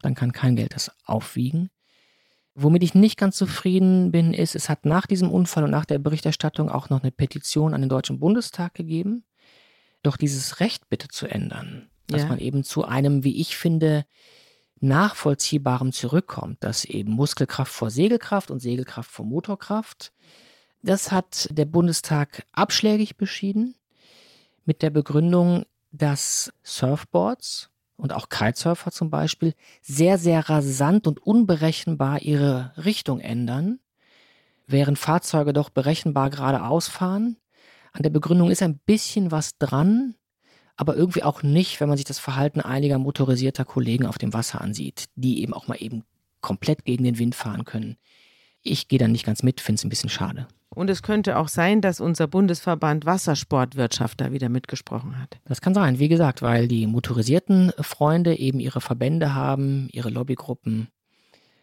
[0.00, 1.68] dann kann kein Geld das aufwiegen.
[2.54, 5.98] Womit ich nicht ganz zufrieden bin, ist, es hat nach diesem Unfall und nach der
[5.98, 9.24] Berichterstattung auch noch eine Petition an den Deutschen Bundestag gegeben,
[10.02, 12.28] doch dieses Recht bitte zu ändern, dass Ja.
[12.28, 14.06] man eben zu einem, wie ich finde,
[14.80, 20.12] nachvollziehbarem zurückkommt, dass eben Muskelkraft vor Segelkraft und Segelkraft vor Motorkraft.
[20.82, 23.74] Das hat der Bundestag abschlägig beschieden
[24.64, 32.22] mit der Begründung, dass Surfboards und auch Kitesurfer zum Beispiel sehr, sehr rasant und unberechenbar
[32.22, 33.80] ihre Richtung ändern,
[34.66, 37.36] während Fahrzeuge doch berechenbar geradeaus fahren.
[37.92, 40.14] An der Begründung ist ein bisschen was dran,
[40.76, 44.60] aber irgendwie auch nicht, wenn man sich das Verhalten einiger motorisierter Kollegen auf dem Wasser
[44.60, 46.04] ansieht, die eben auch mal eben
[46.40, 47.96] komplett gegen den Wind fahren können.
[48.62, 50.46] Ich gehe da nicht ganz mit, finde es ein bisschen schade.
[50.68, 55.38] Und es könnte auch sein, dass unser Bundesverband Wassersportwirtschaft da wieder mitgesprochen hat.
[55.46, 60.88] Das kann sein, wie gesagt, weil die motorisierten Freunde eben ihre Verbände haben, ihre Lobbygruppen.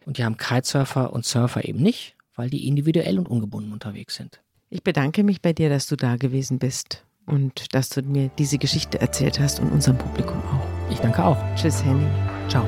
[0.04, 4.40] Und die haben Kitesurfer und Surfer eben nicht, weil die individuell und ungebunden unterwegs sind.
[4.70, 8.58] Ich bedanke mich bei dir, dass du da gewesen bist und dass du mir diese
[8.58, 10.90] Geschichte erzählt hast und unserem Publikum auch.
[10.90, 11.38] Ich danke auch.
[11.56, 12.10] Tschüss, Henning.
[12.48, 12.64] Ciao.